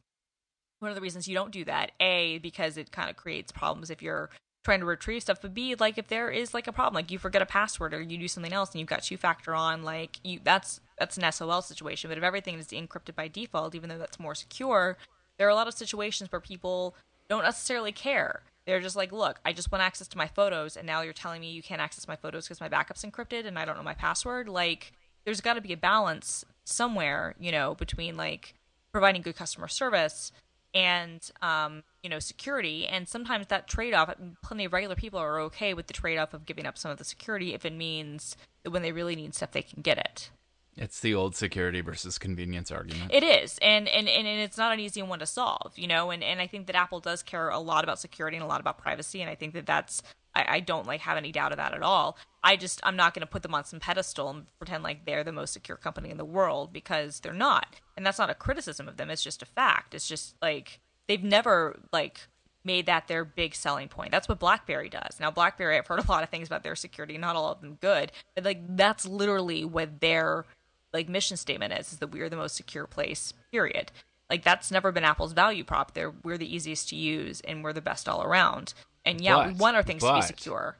[0.80, 3.90] one of the reasons you don't do that, a, because it kind of creates problems
[3.90, 4.28] if you're
[4.64, 7.18] trying to retrieve stuff, but b, like if there is like a problem, like you
[7.18, 10.40] forget a password or you do something else and you've got two-factor on, like you,
[10.44, 12.11] that's that's an SOL situation.
[12.11, 14.98] But if everything is encrypted by default, even though that's more secure,
[15.38, 16.94] there are a lot of situations where people
[17.28, 18.42] don't necessarily care.
[18.66, 21.40] They're just like, look, I just want access to my photos, and now you're telling
[21.40, 23.94] me you can't access my photos because my backup's encrypted and I don't know my
[23.94, 24.48] password.
[24.48, 24.92] Like,
[25.24, 28.55] there's got to be a balance somewhere, you know, between like
[28.92, 30.32] providing good customer service
[30.74, 32.86] and um, you know security.
[32.86, 36.66] And sometimes that trade-off, plenty of regular people are okay with the trade-off of giving
[36.66, 39.62] up some of the security if it means that when they really need stuff, they
[39.62, 40.30] can get it.
[40.76, 43.12] It's the old security versus convenience argument.
[43.12, 46.10] It is, and, and and it's not an easy one to solve, you know.
[46.10, 48.60] And and I think that Apple does care a lot about security and a lot
[48.60, 50.02] about privacy, and I think that that's
[50.34, 52.16] I, I don't like have any doubt of that at all.
[52.42, 55.24] I just I'm not going to put them on some pedestal and pretend like they're
[55.24, 58.88] the most secure company in the world because they're not, and that's not a criticism
[58.88, 59.10] of them.
[59.10, 59.94] It's just a fact.
[59.94, 62.28] It's just like they've never like
[62.64, 64.12] made that their big selling point.
[64.12, 65.18] That's what BlackBerry does.
[65.18, 67.78] Now BlackBerry, I've heard a lot of things about their security, not all of them
[67.80, 70.44] good, but like that's literally what their
[70.93, 73.93] like mission statement is, is that we are the most secure place, period.
[74.28, 75.95] Like that's never been Apple's value prop.
[75.95, 78.74] They're we're the easiest to use and we're the best all around.
[79.05, 80.76] And yeah, we want our things to be secure.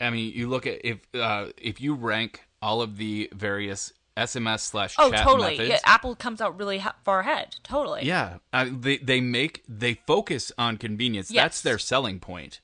[0.00, 4.60] I mean, you look at if uh, if you rank all of the various SMS
[4.60, 5.56] slash Oh, chat totally.
[5.56, 7.56] methods, Yeah, Apple comes out really ha- far ahead.
[7.62, 8.04] Totally.
[8.04, 11.30] Yeah, uh, they they make they focus on convenience.
[11.30, 11.42] Yes.
[11.44, 12.60] That's their selling point.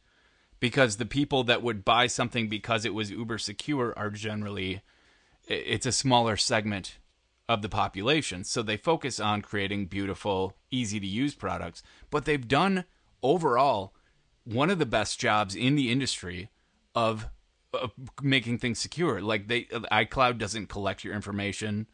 [0.61, 4.81] Because the people that would buy something because it was uber secure are generally
[5.47, 6.99] it's a smaller segment
[7.49, 8.45] of the population.
[8.45, 12.84] So they focus on creating beautiful, easy to use products, but they've done
[13.22, 13.95] overall
[14.45, 16.51] one of the best jobs in the industry
[16.95, 17.28] of,
[17.72, 17.92] of
[18.22, 19.20] making things secure.
[19.20, 21.86] Like they iCloud doesn't collect your information.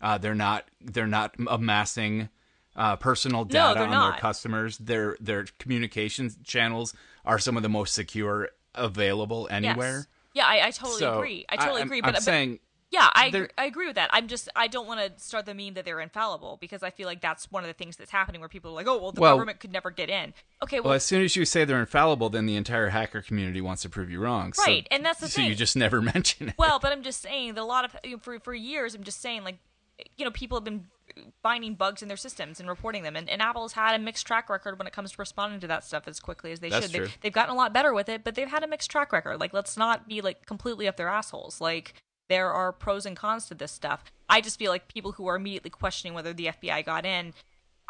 [0.00, 2.28] Uh, they're not they're not amassing
[2.74, 4.12] uh, personal data they're on not.
[4.14, 4.78] their customers.
[4.78, 6.94] Their their communications channels
[7.24, 9.96] are some of the most secure available anywhere.
[9.98, 10.06] Yes.
[10.34, 11.44] Yeah, I, I totally So, agree.
[11.48, 11.98] I totally I'm- agree.
[11.98, 12.58] I'm But, but saying
[12.92, 14.10] yeah, I they're- I agree with that.
[14.12, 17.06] I'm just I don't want to start the meme that they're infallible because I feel
[17.06, 19.20] like that's one of the things that's happening where people are like, oh well, the
[19.20, 20.34] Well- government could never get in.
[20.62, 23.60] Okay, well, Well, as soon as you say they're infallible, then the entire hacker community
[23.60, 24.52] wants to prove you wrong.
[24.52, 26.54] So- Right, and that's the so you just never mention it.
[26.58, 29.02] Well, but I'm just saying that a lot of you know, for for years, I'm
[29.04, 29.58] just saying like,
[30.18, 30.86] you know, people have been
[31.42, 34.48] finding bugs in their systems and reporting them, and, and Apple's had a mixed track
[34.48, 36.94] record when it comes to responding to that stuff as quickly as they That's should.
[36.94, 37.06] true.
[37.06, 39.38] They, they've gotten a lot better with it, but they've had a mixed track record.
[39.38, 41.60] Like, let's not be like completely up their assholes.
[41.60, 41.94] Like,
[42.32, 44.04] there are pros and cons to this stuff.
[44.26, 47.34] I just feel like people who are immediately questioning whether the FBI got in.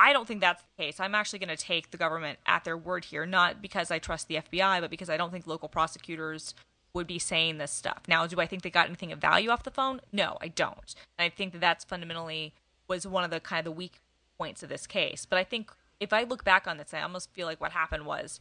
[0.00, 0.98] I don't think that's the case.
[0.98, 4.26] I'm actually going to take the government at their word here, not because I trust
[4.26, 6.56] the FBI, but because I don't think local prosecutors
[6.92, 8.02] would be saying this stuff.
[8.08, 10.00] Now, do I think they got anything of value off the phone?
[10.10, 10.94] No, I don't.
[11.16, 12.52] And I think that that's fundamentally
[12.88, 14.00] was one of the kind of the weak
[14.38, 15.24] points of this case.
[15.24, 15.70] But I think
[16.00, 18.40] if I look back on this, I almost feel like what happened was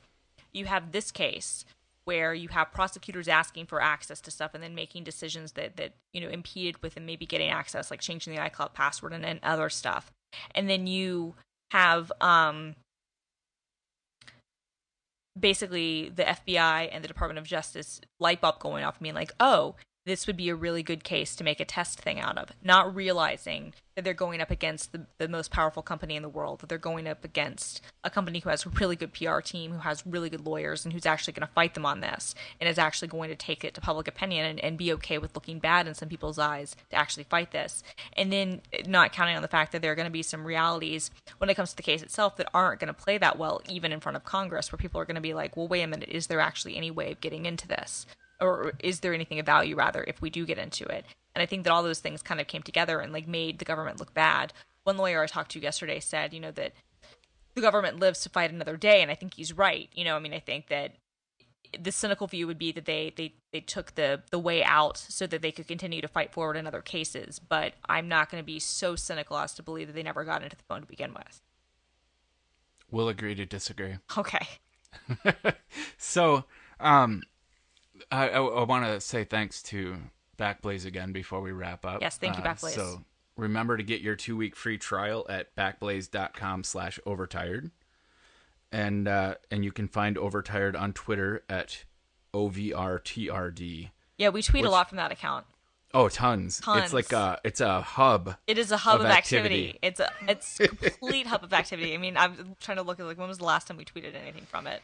[0.52, 1.64] you have this case
[2.06, 5.94] where you have prosecutors asking for access to stuff and then making decisions that that
[6.14, 9.40] you know impeded with them maybe getting access, like changing the iCloud password and, and
[9.44, 10.12] other stuff.
[10.56, 11.36] And then you
[11.72, 12.76] have um
[15.40, 19.76] basically the FBI and the Department of Justice light bulb going off, being like, oh,
[20.06, 22.96] this would be a really good case to make a test thing out of, not
[22.96, 26.70] realizing that they're going up against the, the most powerful company in the world, that
[26.70, 30.06] they're going up against a company who has a really good PR team, who has
[30.06, 33.10] really good lawyers, and who's actually going to fight them on this, and is actually
[33.10, 35.94] going to take it to public opinion and, and be okay with looking bad in
[35.94, 37.84] some people's eyes to actually fight this.
[38.14, 41.12] And then not counting on the fact that there are going to be some realities
[41.38, 43.92] when it comes to the case itself that aren't going to play that well, even
[43.92, 46.10] in front of Congress, where people are going to be like, well, wait a minute,
[46.10, 48.08] is there actually any way of getting into this?
[48.42, 51.06] Or is there anything of value rather if we do get into it?
[51.36, 53.66] And i think that all those things kind of came together and like made the
[53.66, 54.54] government look bad.
[54.84, 56.74] One lawyer i talked to yesterday said you know that
[57.54, 59.90] the government lives to fight another day and i think he's right.
[59.94, 60.94] You know i mean i think that
[61.80, 65.26] the cynical view would be that they they they took the the way out so
[65.28, 67.40] that they could continue to fight forward in other cases.
[67.40, 70.44] But i'm not going to be so cynical as to believe that they never got
[70.44, 71.42] into the phone to begin with.
[72.90, 73.98] We'll agree to disagree.
[74.18, 74.48] okay.
[75.98, 76.46] So,
[76.80, 77.22] um,
[78.12, 79.98] I, I, I want to say thanks to
[80.38, 82.02] Backblaze again before we wrap up.
[82.02, 82.72] Yes, thank you, Uh, Backblaze.
[82.76, 83.04] So
[83.38, 87.72] remember to get your two week free trial at backblaze.com slash overtired.
[88.72, 91.84] And, uh, and you can find Overtired on Twitter at
[92.34, 93.90] OVRTRD.
[94.18, 95.46] yeah we tweet Which- a lot from that account
[95.94, 96.62] Oh, tons.
[96.62, 96.86] Tons.
[96.86, 98.38] It's like a, it's a hub.
[98.48, 99.72] It is a hub of of, activity.
[99.76, 99.80] activity.
[99.82, 101.94] It's a it's complete hub of activity.
[101.94, 104.16] I mean, I'm trying to look at like when was the last time we tweeted
[104.16, 104.82] anything from it?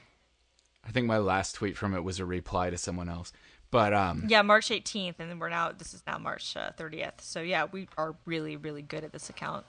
[0.87, 3.33] I think my last tweet from it was a reply to someone else.
[3.69, 7.19] But, um, Yeah, March 18th, and then we're now this is now March uh, 30th.
[7.19, 9.65] So yeah, we are really really good at this account.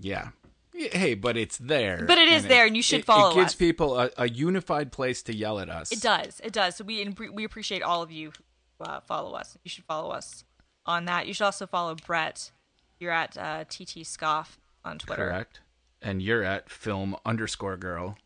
[0.00, 0.30] Yeah.
[0.74, 2.04] Hey, but it's there.
[2.06, 3.54] But it is there, and you should follow It gives us.
[3.54, 5.92] people a, a unified place to yell at us.
[5.92, 6.40] It does.
[6.42, 6.76] It does.
[6.76, 8.32] So we we appreciate all of you
[8.78, 9.56] who uh, follow us.
[9.62, 10.44] You should follow us
[10.86, 11.26] on that.
[11.26, 12.50] You should also follow Brett.
[12.98, 15.26] You're at uh, TT Scoff on Twitter.
[15.28, 15.60] Correct.
[16.00, 18.16] And you're at film underscore girl.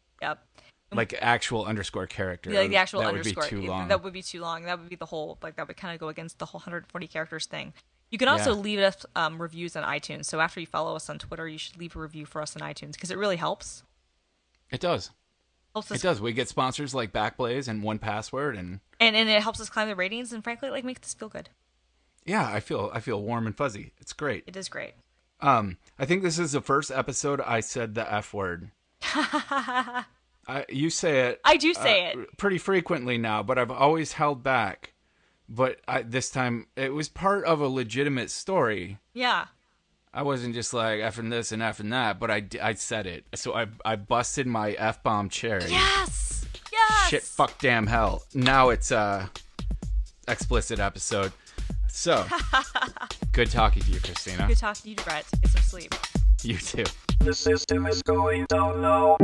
[0.93, 2.51] Like actual underscore character.
[2.53, 3.43] like the actual that underscore.
[3.43, 3.89] would be too long.
[3.89, 4.65] That would be too long.
[4.65, 7.07] That would be the whole like that would kind of go against the whole 140
[7.09, 7.73] characters thing.
[8.11, 8.61] You can also Yeah.
[8.61, 10.27] leave us um, reviews on iTunes.
[10.27, 12.63] So after you follow us on Twitter, you should leave a review for us on
[12.63, 13.83] iTunes because it really helps.
[14.71, 15.11] it does.
[15.75, 16.21] Helps us It does.
[16.21, 19.97] We get sponsors like Backblaze and 1Password, and and and it helps us climb the
[19.97, 20.33] ratings.
[20.33, 21.51] And frankly, like makes us feel good.
[22.25, 23.93] yeah, I feel I feel warm and fuzzy.
[23.99, 24.45] It's great.
[24.47, 24.95] It is great.
[25.41, 28.71] Um, I think this is the first episode I said the f word.
[30.49, 31.41] I, you say it.
[31.45, 32.37] I do say uh, it.
[32.37, 34.93] pretty frequently now, but I've always held back.
[35.49, 38.99] But I, this time, it was part of a legitimate story.
[39.13, 39.47] Yeah.
[40.13, 43.27] I wasn't just like effing this and effing that, but I, I said it.
[43.35, 45.69] So I I busted my f bomb cherry.
[45.69, 46.47] Yes.
[46.73, 47.11] Yes.
[47.11, 48.23] Shit, fuck, damn, hell.
[48.33, 49.31] Now it's a
[50.27, 51.33] explicit episode.
[51.89, 52.27] So
[53.33, 54.47] good talking to you, Christina.
[54.49, 55.27] Good talking to you, Brett.
[55.43, 55.95] Get some sleep.
[56.43, 56.85] You too.
[57.21, 59.17] The system is going down now.